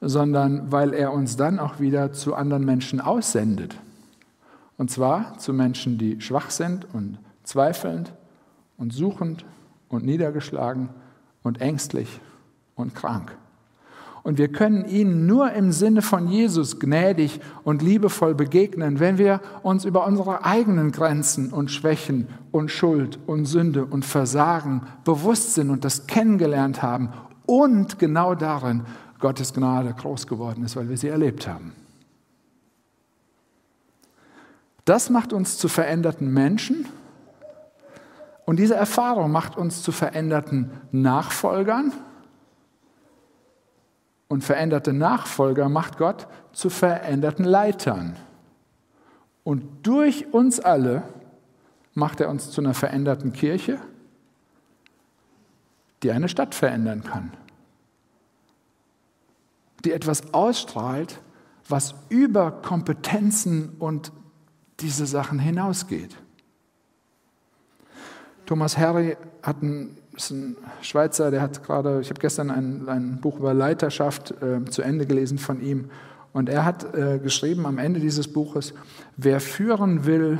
sondern 0.00 0.70
weil 0.70 0.94
er 0.94 1.12
uns 1.12 1.36
dann 1.36 1.58
auch 1.58 1.80
wieder 1.80 2.12
zu 2.12 2.36
anderen 2.36 2.64
Menschen 2.64 3.00
aussendet. 3.00 3.76
Und 4.76 4.90
zwar 4.90 5.36
zu 5.38 5.52
Menschen, 5.52 5.98
die 5.98 6.20
schwach 6.20 6.50
sind 6.50 6.86
und 6.94 7.18
zweifelnd 7.42 8.12
und 8.76 8.92
suchend 8.92 9.44
und 9.88 10.04
niedergeschlagen 10.04 10.90
und 11.42 11.60
ängstlich 11.60 12.20
und 12.76 12.94
krank. 12.94 13.36
Und 14.22 14.38
wir 14.38 14.48
können 14.48 14.84
ihnen 14.86 15.26
nur 15.26 15.52
im 15.52 15.70
Sinne 15.70 16.02
von 16.02 16.26
Jesus 16.26 16.80
gnädig 16.80 17.40
und 17.62 17.80
liebevoll 17.80 18.34
begegnen, 18.34 18.98
wenn 18.98 19.18
wir 19.18 19.40
uns 19.62 19.84
über 19.84 20.04
unsere 20.04 20.44
eigenen 20.44 20.90
Grenzen 20.90 21.52
und 21.52 21.70
Schwächen 21.70 22.26
und 22.50 22.72
Schuld 22.72 23.20
und 23.26 23.44
Sünde 23.44 23.84
und 23.84 24.04
Versagen 24.04 24.82
bewusst 25.04 25.54
sind 25.54 25.70
und 25.70 25.84
das 25.84 26.08
kennengelernt 26.08 26.82
haben 26.82 27.10
und 27.46 28.00
genau 28.00 28.34
darin 28.34 28.82
Gottes 29.20 29.54
Gnade 29.54 29.94
groß 29.94 30.26
geworden 30.26 30.64
ist, 30.64 30.74
weil 30.74 30.88
wir 30.88 30.96
sie 30.96 31.06
erlebt 31.06 31.46
haben. 31.46 31.72
Das 34.84 35.08
macht 35.08 35.32
uns 35.32 35.56
zu 35.56 35.68
veränderten 35.68 36.34
Menschen 36.34 36.86
und 38.44 38.58
diese 38.58 38.74
Erfahrung 38.74 39.30
macht 39.30 39.56
uns 39.56 39.82
zu 39.82 39.92
veränderten 39.92 40.72
Nachfolgern 40.90 41.92
und 44.28 44.42
veränderte 44.44 44.92
Nachfolger 44.92 45.68
macht 45.68 45.98
Gott 45.98 46.26
zu 46.52 46.70
veränderten 46.70 47.44
Leitern. 47.44 48.16
Und 49.44 49.86
durch 49.86 50.32
uns 50.32 50.58
alle 50.58 51.02
macht 51.94 52.20
er 52.20 52.28
uns 52.28 52.50
zu 52.50 52.60
einer 52.60 52.74
veränderten 52.74 53.32
Kirche, 53.32 53.78
die 56.02 56.10
eine 56.10 56.28
Stadt 56.28 56.54
verändern 56.54 57.04
kann, 57.04 57.32
die 59.84 59.92
etwas 59.92 60.34
ausstrahlt, 60.34 61.20
was 61.68 61.94
über 62.08 62.50
Kompetenzen 62.50 63.76
und 63.78 64.12
diese 64.80 65.06
Sachen 65.06 65.38
hinausgeht. 65.38 66.16
Thomas 68.44 68.78
Harry 68.78 69.16
hat 69.42 69.62
einen, 69.62 69.96
ist 70.16 70.30
ein 70.30 70.56
Schweizer, 70.80 71.30
der 71.30 71.42
hat 71.42 71.62
gerade, 71.62 72.00
ich 72.00 72.08
habe 72.08 72.20
gestern 72.20 72.50
ein, 72.50 72.88
ein, 72.88 73.20
Buch 73.20 73.38
über 73.38 73.54
Leiterschaft 73.54 74.34
äh, 74.42 74.64
zu 74.64 74.82
Ende 74.82 75.06
gelesen 75.06 75.38
von 75.38 75.60
ihm. 75.60 75.90
Und 76.32 76.48
er 76.48 76.64
hat 76.64 76.94
äh, 76.94 77.18
geschrieben 77.18 77.66
am 77.66 77.78
Ende 77.78 78.00
dieses 78.00 78.32
Buches, 78.32 78.74
wer 79.16 79.40
führen 79.40 80.04
will, 80.06 80.38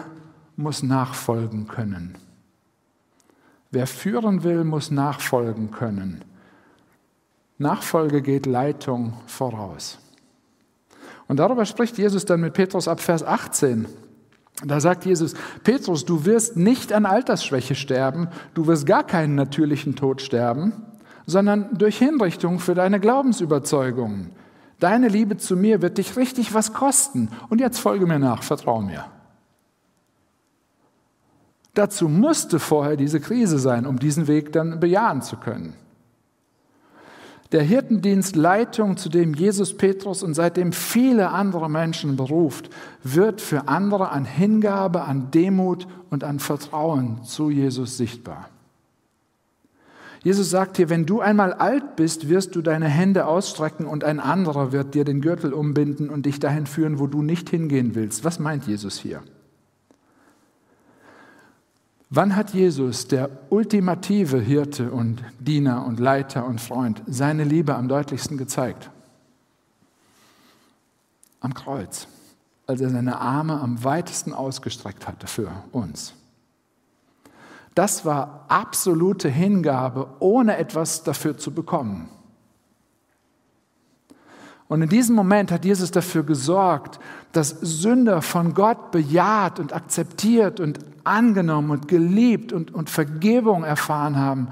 muss 0.56 0.82
nachfolgen 0.82 1.68
können. 1.68 2.16
Wer 3.70 3.86
führen 3.86 4.42
will, 4.42 4.64
muss 4.64 4.90
nachfolgen 4.90 5.70
können. 5.70 6.24
Nachfolge 7.58 8.22
geht 8.22 8.46
Leitung 8.46 9.14
voraus. 9.26 9.98
Und 11.28 11.38
darüber 11.38 11.64
spricht 11.64 11.98
Jesus 11.98 12.24
dann 12.24 12.40
mit 12.40 12.54
Petrus 12.54 12.88
ab 12.88 13.00
Vers 13.00 13.22
18. 13.22 13.86
Da 14.64 14.80
sagt 14.80 15.04
Jesus, 15.04 15.34
Petrus, 15.64 16.04
du 16.04 16.24
wirst 16.24 16.56
nicht 16.56 16.92
an 16.92 17.04
Altersschwäche 17.04 17.74
sterben, 17.74 18.28
du 18.54 18.66
wirst 18.66 18.86
gar 18.86 19.04
keinen 19.04 19.34
natürlichen 19.34 19.96
Tod 19.96 20.22
sterben, 20.22 20.72
sondern 21.26 21.76
durch 21.76 21.98
Hinrichtung 21.98 22.58
für 22.58 22.74
deine 22.74 23.00
Glaubensüberzeugungen. 23.00 24.30
Deine 24.78 25.08
Liebe 25.08 25.36
zu 25.36 25.56
mir 25.56 25.82
wird 25.82 25.98
dich 25.98 26.16
richtig 26.16 26.54
was 26.54 26.72
kosten. 26.72 27.30
Und 27.48 27.60
jetzt 27.60 27.78
folge 27.78 28.06
mir 28.06 28.18
nach, 28.18 28.42
vertrau 28.42 28.80
mir. 28.80 29.06
Dazu 31.74 32.08
musste 32.08 32.58
vorher 32.58 32.96
diese 32.96 33.20
Krise 33.20 33.58
sein, 33.58 33.86
um 33.86 33.98
diesen 33.98 34.28
Weg 34.28 34.52
dann 34.52 34.80
bejahen 34.80 35.20
zu 35.20 35.36
können. 35.36 35.74
Der 37.52 37.62
Hirtendienst 37.62 38.34
Leitung, 38.34 38.96
zu 38.96 39.08
dem 39.08 39.34
Jesus 39.34 39.76
Petrus 39.76 40.22
und 40.22 40.34
seitdem 40.34 40.72
viele 40.72 41.30
andere 41.30 41.70
Menschen 41.70 42.16
beruft, 42.16 42.70
wird 43.04 43.40
für 43.40 43.68
andere 43.68 44.10
an 44.10 44.24
Hingabe, 44.24 45.02
an 45.02 45.30
Demut 45.30 45.86
und 46.10 46.24
an 46.24 46.40
Vertrauen 46.40 47.22
zu 47.22 47.50
Jesus 47.50 47.96
sichtbar. 47.96 48.48
Jesus 50.24 50.50
sagt 50.50 50.76
hier, 50.76 50.90
wenn 50.90 51.06
du 51.06 51.20
einmal 51.20 51.52
alt 51.52 51.94
bist, 51.94 52.28
wirst 52.28 52.56
du 52.56 52.62
deine 52.62 52.88
Hände 52.88 53.26
ausstrecken 53.26 53.86
und 53.86 54.02
ein 54.02 54.18
anderer 54.18 54.72
wird 54.72 54.94
dir 54.94 55.04
den 55.04 55.20
Gürtel 55.20 55.52
umbinden 55.52 56.10
und 56.10 56.26
dich 56.26 56.40
dahin 56.40 56.66
führen, 56.66 56.98
wo 56.98 57.06
du 57.06 57.22
nicht 57.22 57.48
hingehen 57.48 57.94
willst. 57.94 58.24
Was 58.24 58.40
meint 58.40 58.66
Jesus 58.66 58.98
hier? 58.98 59.22
Wann 62.08 62.36
hat 62.36 62.54
Jesus, 62.54 63.08
der 63.08 63.30
ultimative 63.50 64.38
Hirte 64.38 64.92
und 64.92 65.24
Diener 65.40 65.84
und 65.84 65.98
Leiter 65.98 66.46
und 66.46 66.60
Freund, 66.60 67.02
seine 67.06 67.42
Liebe 67.42 67.74
am 67.74 67.88
deutlichsten 67.88 68.38
gezeigt? 68.38 68.90
Am 71.40 71.52
Kreuz, 71.52 72.06
als 72.66 72.80
er 72.80 72.90
seine 72.90 73.20
Arme 73.20 73.60
am 73.60 73.82
weitesten 73.82 74.32
ausgestreckt 74.32 75.08
hatte 75.08 75.26
für 75.26 75.50
uns. 75.72 76.14
Das 77.74 78.04
war 78.04 78.46
absolute 78.48 79.28
Hingabe, 79.28 80.08
ohne 80.20 80.56
etwas 80.56 81.02
dafür 81.02 81.36
zu 81.36 81.52
bekommen. 81.52 82.08
Und 84.68 84.82
in 84.82 84.88
diesem 84.88 85.14
Moment 85.14 85.52
hat 85.52 85.64
Jesus 85.64 85.90
dafür 85.90 86.24
gesorgt, 86.24 86.98
dass 87.32 87.50
Sünder 87.60 88.20
von 88.20 88.54
Gott 88.54 88.90
bejaht 88.90 89.60
und 89.60 89.72
akzeptiert 89.72 90.58
und 90.58 90.80
angenommen 91.04 91.70
und 91.70 91.88
geliebt 91.88 92.52
und, 92.52 92.74
und 92.74 92.90
Vergebung 92.90 93.62
erfahren 93.62 94.16
haben. 94.16 94.48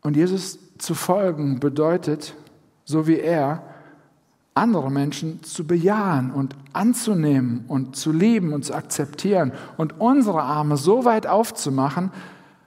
Und 0.00 0.16
Jesus 0.16 0.58
zu 0.78 0.94
folgen 0.94 1.60
bedeutet, 1.60 2.34
so 2.84 3.06
wie 3.06 3.18
er, 3.18 3.62
andere 4.54 4.90
Menschen 4.90 5.42
zu 5.42 5.66
bejahen 5.66 6.30
und 6.30 6.54
anzunehmen 6.72 7.64
und 7.66 7.96
zu 7.96 8.12
lieben 8.12 8.52
und 8.52 8.64
zu 8.64 8.72
akzeptieren 8.72 9.52
und 9.76 10.00
unsere 10.00 10.42
Arme 10.42 10.76
so 10.76 11.04
weit 11.04 11.26
aufzumachen, 11.26 12.12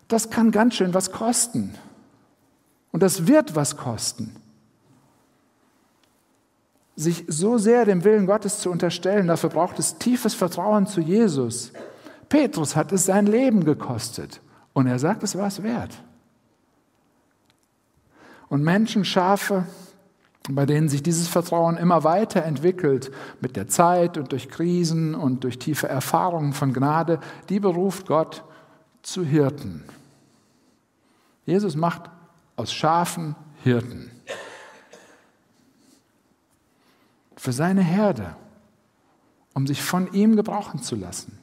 das 0.10 0.30
kann 0.30 0.51
ganz 0.51 0.75
schön 0.75 0.93
was 0.93 1.12
kosten. 1.12 1.73
Und 2.91 3.03
das 3.03 3.27
wird 3.27 3.56
was 3.56 3.77
kosten 3.77 4.36
sich 6.97 7.25
so 7.27 7.60
sehr 7.60 7.86
dem 7.86 8.03
Willen 8.03 8.25
Gottes 8.25 8.60
zu 8.60 8.71
unterstellen, 8.71 9.27
dafür 9.27 9.51
braucht 9.51 9.77
es 9.77 9.99
tiefes 9.99 10.33
Vertrauen 10.33 10.88
zu 10.88 10.99
Jesus. 10.99 11.71
Petrus 12.27 12.75
hat 12.75 12.91
es 12.91 13.05
sein 13.05 13.27
Leben 13.27 13.63
gekostet 13.63 14.41
und 14.73 14.88
er 14.88 14.97
sagt, 14.97 15.21
es 15.21 15.38
war 15.38 15.47
es 15.47 15.62
wert. 15.62 15.91
Und 18.49 18.63
Menschen, 18.63 19.05
Schafe, 19.05 19.65
bei 20.49 20.65
denen 20.65 20.89
sich 20.89 21.03
dieses 21.03 21.27
Vertrauen 21.27 21.77
immer 21.77 22.03
weiter 22.03 22.43
entwickelt 22.43 23.12
mit 23.41 23.55
der 23.55 23.67
Zeit 23.67 24.17
und 24.17 24.31
durch 24.31 24.49
Krisen 24.49 25.13
und 25.13 25.43
durch 25.43 25.60
tiefe 25.60 25.88
Erfahrungen 25.88 26.53
von 26.53 26.73
Gnade, 26.73 27.19
die 27.49 27.60
beruft 27.60 28.07
Gott 28.07 28.43
zu 29.03 29.23
Hirten. 29.23 29.83
Jesus 31.45 31.75
macht 31.75 32.10
aus 32.55 32.73
Schafen 32.73 33.36
Hirten. 33.63 34.10
Für 37.38 37.54
seine 37.54 37.82
Herde, 37.82 38.36
um 39.54 39.67
sich 39.67 39.82
von 39.82 40.12
ihm 40.12 40.36
gebrauchen 40.36 40.82
zu 40.82 40.95
lassen. 40.95 41.38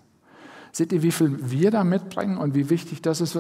Seht 0.73 0.93
ihr, 0.93 1.03
wie 1.03 1.13
viel 1.13 1.51
wir 1.51 1.71
da 1.71 1.85
mitbringen 1.85 2.37
und 2.37 2.55
wie 2.55 2.69
wichtig 2.69 3.01
das 3.01 3.21
ist? 3.21 3.39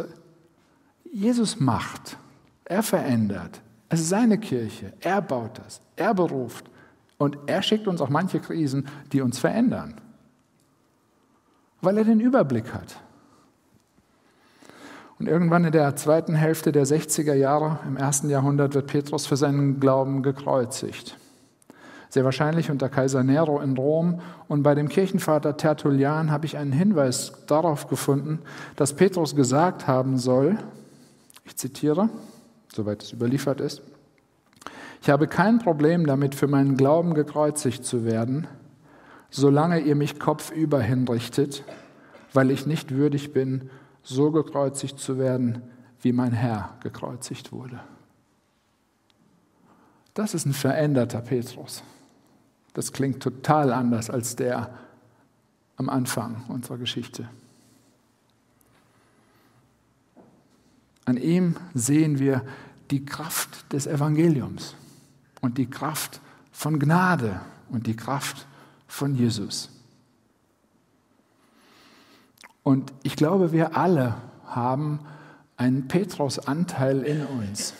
Jesus 1.12 1.60
macht, 1.60 2.16
er 2.64 2.82
verändert. 2.82 3.60
Es 3.88 4.00
ist 4.00 4.08
seine 4.08 4.38
Kirche, 4.38 4.92
er 5.00 5.20
baut 5.20 5.58
das, 5.58 5.80
er 5.96 6.14
beruft 6.14 6.64
und 7.18 7.36
er 7.46 7.62
schickt 7.62 7.86
uns 7.86 8.00
auch 8.00 8.08
manche 8.08 8.40
Krisen, 8.40 8.88
die 9.12 9.20
uns 9.20 9.38
verändern, 9.38 10.00
weil 11.80 11.98
er 11.98 12.04
den 12.04 12.20
Überblick 12.20 12.72
hat. 12.72 13.00
Und 15.18 15.28
irgendwann 15.28 15.64
in 15.64 15.72
der 15.72 15.94
zweiten 15.96 16.34
Hälfte 16.34 16.72
der 16.72 16.86
60er 16.86 17.34
Jahre 17.34 17.78
im 17.86 17.96
ersten 17.96 18.28
Jahrhundert 18.30 18.74
wird 18.74 18.88
Petrus 18.88 19.26
für 19.26 19.36
seinen 19.36 19.78
Glauben 19.78 20.22
gekreuzigt 20.22 21.16
sehr 22.14 22.24
wahrscheinlich 22.24 22.70
unter 22.70 22.88
Kaiser 22.88 23.24
Nero 23.24 23.60
in 23.60 23.76
Rom. 23.76 24.20
Und 24.46 24.62
bei 24.62 24.76
dem 24.76 24.88
Kirchenvater 24.88 25.56
Tertullian 25.56 26.30
habe 26.30 26.46
ich 26.46 26.56
einen 26.56 26.70
Hinweis 26.70 27.32
darauf 27.48 27.88
gefunden, 27.88 28.38
dass 28.76 28.92
Petrus 28.92 29.34
gesagt 29.34 29.88
haben 29.88 30.16
soll, 30.16 30.56
ich 31.44 31.56
zitiere, 31.56 32.08
soweit 32.72 33.02
es 33.02 33.12
überliefert 33.12 33.60
ist, 33.60 33.82
ich 35.02 35.10
habe 35.10 35.26
kein 35.26 35.58
Problem 35.58 36.06
damit, 36.06 36.36
für 36.36 36.46
meinen 36.46 36.76
Glauben 36.76 37.14
gekreuzigt 37.14 37.84
zu 37.84 38.04
werden, 38.04 38.46
solange 39.28 39.80
ihr 39.80 39.96
mich 39.96 40.20
kopfüber 40.20 40.80
hinrichtet, 40.80 41.64
weil 42.32 42.52
ich 42.52 42.64
nicht 42.64 42.92
würdig 42.92 43.32
bin, 43.32 43.70
so 44.04 44.30
gekreuzigt 44.30 45.00
zu 45.00 45.18
werden, 45.18 45.62
wie 46.00 46.12
mein 46.12 46.32
Herr 46.32 46.76
gekreuzigt 46.80 47.50
wurde. 47.50 47.80
Das 50.14 50.32
ist 50.32 50.46
ein 50.46 50.52
veränderter 50.52 51.20
Petrus. 51.20 51.82
Das 52.74 52.92
klingt 52.92 53.22
total 53.22 53.72
anders 53.72 54.10
als 54.10 54.36
der 54.36 54.70
am 55.76 55.88
Anfang 55.88 56.44
unserer 56.48 56.76
Geschichte. 56.76 57.28
An 61.04 61.16
ihm 61.16 61.56
sehen 61.74 62.18
wir 62.18 62.42
die 62.90 63.04
Kraft 63.04 63.72
des 63.72 63.86
Evangeliums 63.86 64.74
und 65.40 65.58
die 65.58 65.68
Kraft 65.68 66.20
von 66.52 66.78
Gnade 66.78 67.40
und 67.70 67.86
die 67.86 67.96
Kraft 67.96 68.46
von 68.86 69.14
Jesus. 69.14 69.70
Und 72.62 72.92
ich 73.02 73.16
glaube, 73.16 73.52
wir 73.52 73.76
alle 73.76 74.16
haben 74.46 75.00
einen 75.56 75.86
Petrus-Anteil 75.86 77.02
in 77.02 77.26
uns. 77.26 77.74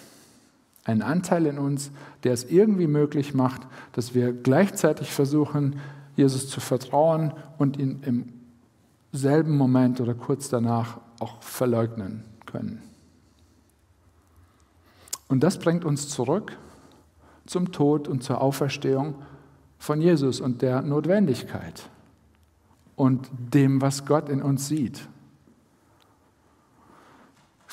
Einen 0.85 1.03
Anteil 1.03 1.47
in 1.47 1.59
uns, 1.59 1.91
der 2.25 2.33
es 2.33 2.45
irgendwie 2.45 2.87
möglich 2.87 3.35
macht, 3.35 3.63
dass 3.93 4.15
wir 4.15 4.33
gleichzeitig 4.33 5.11
versuchen, 5.11 5.81
Jesus 6.17 6.49
zu 6.49 6.61
vertrauen 6.61 7.33
und 7.59 7.79
ihn 7.79 8.03
im 8.05 8.33
selben 9.13 9.57
Moment 9.57 10.01
oder 10.01 10.15
kurz 10.15 10.49
danach 10.49 10.99
auch 11.21 11.43
verleugnen 11.43 12.25
können. 12.47 12.83
Und 15.29 15.41
das 15.43 15.59
bringt 15.59 15.85
uns 15.85 16.09
zurück 16.09 16.57
zum 17.47 17.73
Tod 17.73 18.09
und 18.09 18.23
zur 18.23 18.41
Auferstehung 18.41 19.17
von 19.79 20.01
Jesus 20.01 20.41
und 20.41 20.63
der 20.63 20.83
Notwendigkeit 20.83 21.89
und 22.97 23.29
dem, 23.33 23.81
was 23.81 24.07
Gott 24.07 24.29
in 24.29 24.43
uns 24.43 24.69
sieht. 24.69 25.09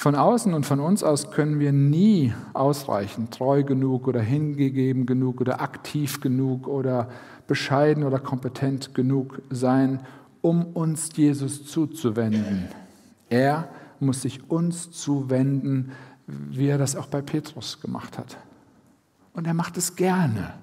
Von 0.01 0.15
außen 0.15 0.55
und 0.55 0.65
von 0.65 0.79
uns 0.79 1.03
aus 1.03 1.29
können 1.29 1.59
wir 1.59 1.71
nie 1.71 2.33
ausreichend 2.53 3.35
treu 3.35 3.63
genug 3.63 4.07
oder 4.07 4.19
hingegeben 4.19 5.05
genug 5.05 5.39
oder 5.41 5.61
aktiv 5.61 6.21
genug 6.21 6.67
oder 6.67 7.07
bescheiden 7.45 8.03
oder 8.03 8.17
kompetent 8.17 8.95
genug 8.95 9.43
sein, 9.51 9.99
um 10.41 10.65
uns 10.65 11.15
Jesus 11.15 11.67
zuzuwenden. 11.67 12.67
Er 13.29 13.69
muss 13.99 14.23
sich 14.23 14.49
uns 14.49 14.89
zuwenden, 14.89 15.91
wie 16.25 16.65
er 16.65 16.79
das 16.79 16.95
auch 16.95 17.05
bei 17.05 17.21
Petrus 17.21 17.79
gemacht 17.79 18.17
hat. 18.17 18.37
Und 19.33 19.45
er 19.45 19.53
macht 19.53 19.77
es 19.77 19.95
gerne. 19.95 20.55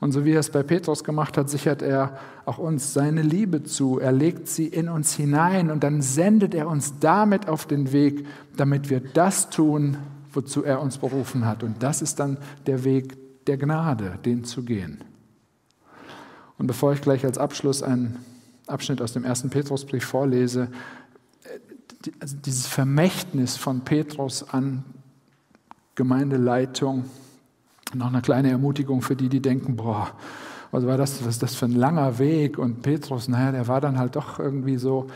Und 0.00 0.12
so 0.12 0.24
wie 0.24 0.32
er 0.32 0.40
es 0.40 0.50
bei 0.50 0.62
Petrus 0.62 1.02
gemacht 1.02 1.36
hat, 1.36 1.50
sichert 1.50 1.82
er 1.82 2.18
auch 2.44 2.58
uns 2.58 2.92
seine 2.94 3.22
Liebe 3.22 3.64
zu. 3.64 3.98
Er 3.98 4.12
legt 4.12 4.48
sie 4.48 4.66
in 4.68 4.88
uns 4.88 5.14
hinein 5.14 5.70
und 5.70 5.82
dann 5.82 6.02
sendet 6.02 6.54
er 6.54 6.68
uns 6.68 7.00
damit 7.00 7.48
auf 7.48 7.66
den 7.66 7.92
Weg, 7.92 8.24
damit 8.56 8.90
wir 8.90 9.00
das 9.00 9.50
tun, 9.50 9.96
wozu 10.32 10.62
er 10.62 10.80
uns 10.80 10.98
berufen 10.98 11.46
hat. 11.46 11.64
Und 11.64 11.82
das 11.82 12.00
ist 12.00 12.20
dann 12.20 12.38
der 12.66 12.84
Weg 12.84 13.16
der 13.46 13.56
Gnade, 13.56 14.18
den 14.24 14.44
zu 14.44 14.62
gehen. 14.62 15.02
Und 16.58 16.68
bevor 16.68 16.92
ich 16.92 17.00
gleich 17.00 17.24
als 17.24 17.38
Abschluss 17.38 17.82
einen 17.82 18.18
Abschnitt 18.68 19.02
aus 19.02 19.12
dem 19.12 19.24
ersten 19.24 19.50
Petrusbrief 19.50 20.04
vorlese, 20.04 20.68
also 22.20 22.36
dieses 22.36 22.66
Vermächtnis 22.66 23.56
von 23.56 23.80
Petrus 23.80 24.48
an 24.48 24.84
Gemeindeleitung, 25.96 27.04
noch 27.94 28.08
eine 28.08 28.22
kleine 28.22 28.50
Ermutigung 28.50 29.02
für 29.02 29.16
die, 29.16 29.28
die 29.28 29.40
denken, 29.40 29.76
boah, 29.76 30.10
was 30.70 30.86
war 30.86 30.96
das, 30.96 31.20
was 31.22 31.34
ist 31.34 31.42
das 31.42 31.54
für 31.54 31.66
ein 31.66 31.72
langer 31.72 32.18
Weg? 32.18 32.58
Und 32.58 32.82
Petrus, 32.82 33.28
naja, 33.28 33.52
der 33.52 33.68
war 33.68 33.80
dann 33.80 33.98
halt 33.98 34.16
doch 34.16 34.38
irgendwie 34.38 34.76
so 34.76 35.06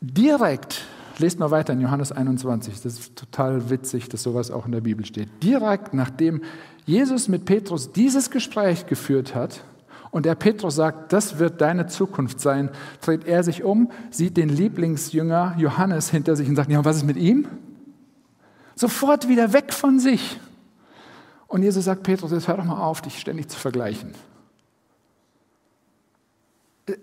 direkt, 0.00 0.84
lest 1.18 1.38
mal 1.38 1.50
weiter 1.50 1.72
in 1.72 1.80
Johannes 1.80 2.12
21, 2.12 2.80
das 2.80 2.98
ist 2.98 3.16
total 3.16 3.70
witzig, 3.70 4.08
dass 4.08 4.22
sowas 4.22 4.50
auch 4.50 4.66
in 4.66 4.72
der 4.72 4.80
Bibel 4.80 5.04
steht. 5.04 5.28
Direkt 5.42 5.94
nachdem 5.94 6.42
Jesus 6.84 7.28
mit 7.28 7.44
Petrus 7.44 7.92
dieses 7.92 8.30
Gespräch 8.30 8.86
geführt 8.86 9.34
hat, 9.34 9.64
und 10.12 10.26
der 10.26 10.34
Petrus 10.34 10.74
sagt, 10.74 11.14
das 11.14 11.38
wird 11.38 11.62
deine 11.62 11.86
Zukunft 11.86 12.38
sein, 12.38 12.68
dreht 13.00 13.24
er 13.24 13.42
sich 13.42 13.64
um, 13.64 13.90
sieht 14.10 14.36
den 14.36 14.50
Lieblingsjünger 14.50 15.54
Johannes 15.56 16.10
hinter 16.10 16.36
sich 16.36 16.46
und 16.46 16.54
sagt, 16.54 16.70
ja, 16.70 16.84
was 16.84 16.98
ist 16.98 17.06
mit 17.06 17.16
ihm? 17.16 17.48
Sofort 18.76 19.28
wieder 19.28 19.54
weg 19.54 19.72
von 19.72 19.98
sich. 19.98 20.38
Und 21.52 21.62
Jesus 21.62 21.84
sagt, 21.84 22.02
Petrus, 22.02 22.32
jetzt 22.32 22.48
hör 22.48 22.56
doch 22.56 22.64
mal 22.64 22.80
auf, 22.80 23.02
dich 23.02 23.18
ständig 23.18 23.46
zu 23.50 23.58
vergleichen. 23.58 24.14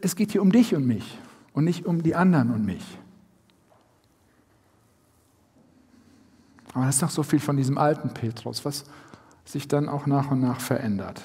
Es 0.01 0.15
geht 0.15 0.31
hier 0.31 0.41
um 0.41 0.51
dich 0.51 0.73
und 0.73 0.88
mich 0.88 1.19
und 1.53 1.65
nicht 1.65 1.85
um 1.85 2.01
die 2.01 2.15
anderen 2.15 2.49
und 2.49 2.65
mich. 2.65 2.83
Aber 6.73 6.88
das 6.88 6.95
ist 6.95 7.01
noch 7.03 7.12
so 7.12 7.21
viel 7.21 7.39
von 7.39 7.57
diesem 7.57 7.77
alten 7.77 8.09
Petrus, 8.09 8.65
was 8.65 8.85
sich 9.45 9.67
dann 9.67 9.88
auch 9.88 10.07
nach 10.07 10.31
und 10.31 10.39
nach 10.39 10.59
verändert. 10.59 11.21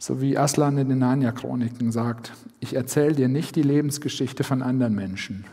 So 0.00 0.20
wie 0.20 0.36
Aslan 0.36 0.78
in 0.78 0.88
den 0.88 0.98
Narnia-Chroniken 0.98 1.92
sagt, 1.92 2.32
ich 2.58 2.74
erzähle 2.74 3.14
dir 3.14 3.28
nicht 3.28 3.54
die 3.54 3.62
Lebensgeschichte 3.62 4.42
von 4.42 4.62
anderen 4.62 4.96
Menschen, 4.96 5.44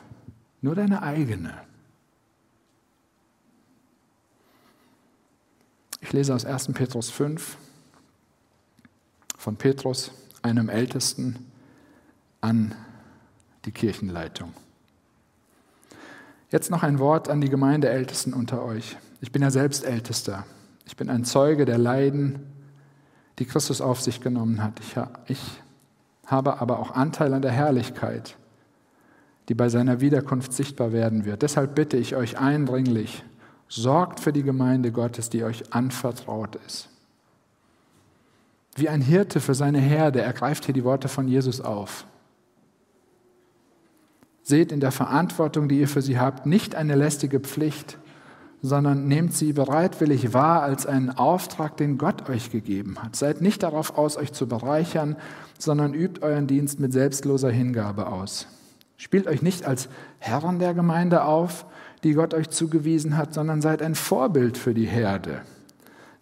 nur 0.61 0.73
deine 0.73 1.03
eigene. 1.03 1.53
Ich 6.09 6.13
lese 6.13 6.33
aus 6.33 6.43
1. 6.43 6.69
Petrus 6.69 7.11
5 7.11 7.55
von 9.37 9.57
Petrus, 9.57 10.09
einem 10.41 10.67
Ältesten, 10.67 11.51
an 12.41 12.73
die 13.65 13.71
Kirchenleitung. 13.71 14.51
Jetzt 16.49 16.71
noch 16.71 16.81
ein 16.81 16.97
Wort 16.97 17.29
an 17.29 17.41
die 17.41 17.49
Gemeindeältesten 17.49 18.33
unter 18.33 18.65
euch. 18.65 18.97
Ich 19.21 19.31
bin 19.31 19.43
ja 19.43 19.51
selbst 19.51 19.85
Ältester. 19.85 20.47
Ich 20.87 20.97
bin 20.97 21.11
ein 21.11 21.25
Zeuge 21.25 21.65
der 21.65 21.77
Leiden, 21.77 22.39
die 23.37 23.45
Christus 23.45 23.79
auf 23.79 24.01
sich 24.01 24.19
genommen 24.19 24.63
hat. 24.63 24.79
Ich, 24.79 24.95
ich 25.27 25.61
habe 26.25 26.59
aber 26.59 26.79
auch 26.79 26.89
Anteil 26.95 27.35
an 27.35 27.43
der 27.43 27.51
Herrlichkeit, 27.51 28.35
die 29.47 29.53
bei 29.53 29.69
seiner 29.69 30.01
Wiederkunft 30.01 30.53
sichtbar 30.53 30.91
werden 30.91 31.25
wird. 31.25 31.43
Deshalb 31.43 31.75
bitte 31.75 31.97
ich 31.97 32.15
euch 32.15 32.39
eindringlich, 32.39 33.23
sorgt 33.69 34.19
für 34.19 34.33
die 34.33 34.43
Gemeinde 34.43 34.91
Gottes, 34.91 35.29
die 35.29 35.43
euch 35.43 35.73
anvertraut 35.73 36.57
ist. 36.67 36.89
Wie 38.75 38.89
ein 38.89 39.01
Hirte 39.01 39.39
für 39.39 39.53
seine 39.53 39.79
Herde 39.79 40.21
ergreift 40.21 40.65
hier 40.65 40.73
die 40.73 40.83
Worte 40.83 41.07
von 41.07 41.27
Jesus 41.27 41.61
auf. 41.61 42.05
Seht 44.41 44.71
in 44.71 44.79
der 44.79 44.91
Verantwortung, 44.91 45.69
die 45.69 45.79
ihr 45.79 45.87
für 45.87 46.01
sie 46.01 46.19
habt, 46.19 46.45
nicht 46.45 46.73
eine 46.73 46.95
lästige 46.95 47.39
Pflicht, 47.39 47.99
sondern 48.61 49.07
nehmt 49.07 49.33
sie 49.33 49.53
bereitwillig 49.53 50.33
wahr 50.33 50.63
als 50.63 50.85
einen 50.85 51.11
Auftrag, 51.11 51.77
den 51.77 51.97
Gott 51.97 52.29
euch 52.29 52.51
gegeben 52.51 53.01
hat. 53.01 53.15
Seid 53.15 53.41
nicht 53.41 53.63
darauf 53.63 53.97
aus, 53.97 54.17
euch 54.17 54.33
zu 54.33 54.47
bereichern, 54.47 55.15
sondern 55.57 55.93
übt 55.93 56.21
euren 56.21 56.47
Dienst 56.47 56.79
mit 56.79 56.91
selbstloser 56.91 57.51
Hingabe 57.51 58.07
aus. 58.07 58.47
Spielt 58.97 59.27
euch 59.27 59.41
nicht 59.41 59.65
als 59.65 59.87
Herren 60.17 60.59
der 60.59 60.73
Gemeinde 60.73 61.23
auf, 61.23 61.65
die 62.03 62.13
Gott 62.13 62.33
euch 62.33 62.49
zugewiesen 62.49 63.17
hat, 63.17 63.33
sondern 63.33 63.61
seid 63.61 63.81
ein 63.81 63.95
Vorbild 63.95 64.57
für 64.57 64.73
die 64.73 64.85
Herde. 64.85 65.41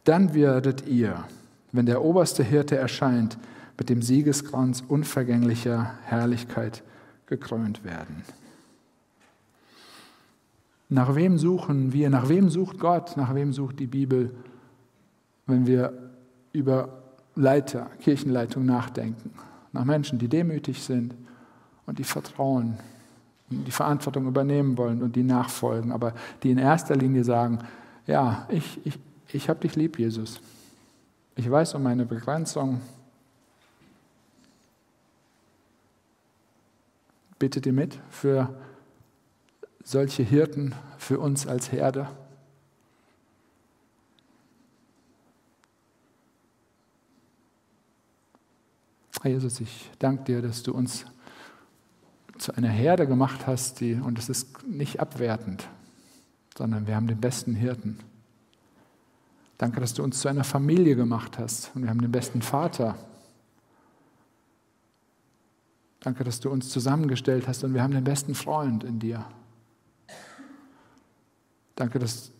Dann 0.04 0.34
werdet 0.34 0.88
ihr, 0.88 1.26
wenn 1.72 1.86
der 1.86 2.04
oberste 2.04 2.44
Hirte 2.44 2.78
erscheint, 2.78 3.38
mit 3.78 3.90
dem 3.90 4.02
Siegeskranz 4.02 4.84
unvergänglicher 4.88 5.94
Herrlichkeit 6.06 6.84
gekrönt 7.28 7.84
werden. 7.84 8.24
Nach 10.90 11.16
wem 11.16 11.38
suchen 11.38 11.94
wir? 11.94 12.10
Nach 12.10 12.30
wem 12.30 12.50
sucht 12.50 12.80
Gott? 12.80 13.18
Nach 13.18 13.36
wem 13.36 13.52
sucht 13.52 13.80
die 13.80 13.88
Bibel, 13.88 14.34
wenn 15.46 15.68
wir 15.68 15.94
über 16.54 17.04
Leiter, 17.36 17.88
Kirchenleitung 18.00 18.66
nachdenken? 18.66 19.32
Nach 19.74 19.84
Menschen, 19.84 20.18
die 20.18 20.30
demütig 20.30 20.82
sind 20.82 21.14
und 21.86 22.00
die 22.00 22.06
vertrauen, 22.06 22.78
die 23.50 23.72
Verantwortung 23.72 24.28
übernehmen 24.28 24.78
wollen 24.78 25.02
und 25.02 25.16
die 25.16 25.24
nachfolgen, 25.24 25.92
aber 25.92 26.14
die 26.44 26.52
in 26.52 26.58
erster 26.58 26.96
Linie 26.96 27.24
sagen, 27.24 27.60
ja, 28.06 28.48
ich, 28.50 28.80
ich, 28.86 29.00
ich 29.32 29.50
habe 29.50 29.60
dich 29.62 29.76
lieb, 29.76 30.00
Jesus. 30.00 30.40
Ich 31.36 31.50
weiß 31.50 31.76
um 31.76 31.84
meine 31.84 32.06
Begrenzung. 32.06 32.82
Bittet 37.40 37.66
ihr 37.66 37.74
mit 37.74 37.98
für 38.10 38.54
solche 39.84 40.24
Hirten 40.24 40.74
für 40.98 41.20
uns 41.20 41.46
als 41.46 41.72
Herde. 41.72 42.10
Jesus, 49.24 49.60
ich 49.60 49.92
danke 50.00 50.24
dir, 50.24 50.42
dass 50.42 50.64
du 50.64 50.74
uns 50.74 51.06
zu 52.38 52.56
einer 52.56 52.70
Herde 52.70 53.08
gemacht 53.08 53.48
hast, 53.48 53.80
die, 53.80 53.94
und 53.94 54.20
es 54.20 54.30
ist 54.30 54.68
nicht 54.68 55.00
abwertend, 55.00 55.68
sondern 56.58 56.88
wir 56.88 56.96
haben 56.96 57.08
den 57.08 57.20
besten 57.20 57.56
Hirten. 57.56 58.00
Danke, 59.58 59.80
dass 59.80 59.94
du 59.94 60.04
uns 60.04 60.20
zu 60.20 60.28
einer 60.28 60.44
Familie 60.44 60.96
gemacht 60.96 61.40
hast 61.40 61.72
und 61.76 61.84
wir 61.84 61.90
haben 61.90 62.02
den 62.02 62.12
besten 62.12 62.42
Vater. 62.42 62.96
Danke, 66.00 66.24
dass 66.24 66.40
du 66.40 66.50
uns 66.50 66.70
zusammengestellt 66.70 67.48
hast 67.48 67.64
und 67.64 67.74
wir 67.74 67.82
haben 67.82 67.94
den 67.94 68.04
besten 68.04 68.36
Freund 68.36 68.84
in 68.84 69.00
dir. 69.00 69.26
Danke, 71.76 72.00
dass 72.00 72.32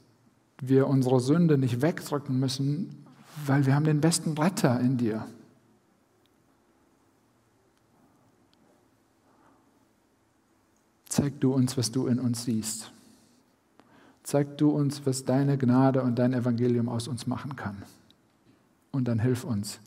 wir 0.62 0.88
unsere 0.88 1.20
Sünde 1.20 1.58
nicht 1.58 1.82
wegdrücken 1.82 2.40
müssen, 2.40 3.06
weil 3.46 3.66
wir 3.66 3.76
haben 3.76 3.86
den 3.86 4.02
besten 4.02 4.38
Retter 4.38 4.80
in 4.80 4.98
dir. 4.98 5.26
Zeig 11.18 11.40
du 11.40 11.52
uns, 11.52 11.76
was 11.78 11.92
du 11.92 12.06
in 12.06 12.20
uns 12.20 12.44
siehst. 12.44 12.92
Zeig 14.22 14.56
du 14.60 14.70
uns, 14.70 15.04
was 15.08 15.26
deine 15.26 15.58
Gnade 15.58 16.04
und 16.04 16.20
dein 16.20 16.32
Evangelium 16.32 16.90
aus 16.90 17.08
uns 17.08 17.26
machen 17.26 17.56
kann. 17.56 17.82
Und 18.92 19.08
dann 19.08 19.18
hilf 19.18 19.44
uns 19.44 19.80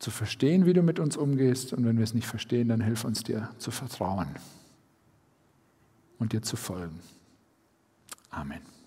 zu 0.00 0.10
verstehen, 0.10 0.66
wie 0.66 0.72
du 0.72 0.82
mit 0.82 0.98
uns 0.98 1.16
umgehst. 1.16 1.72
Und 1.72 1.84
wenn 1.84 1.96
wir 1.96 2.02
es 2.02 2.12
nicht 2.12 2.26
verstehen, 2.26 2.66
dann 2.66 2.80
hilf 2.80 3.04
uns 3.04 3.22
dir 3.22 3.50
zu 3.58 3.70
vertrauen 3.70 4.26
und 6.18 6.32
dir 6.32 6.42
zu 6.42 6.56
folgen. 6.56 6.98
Amen. 8.30 8.79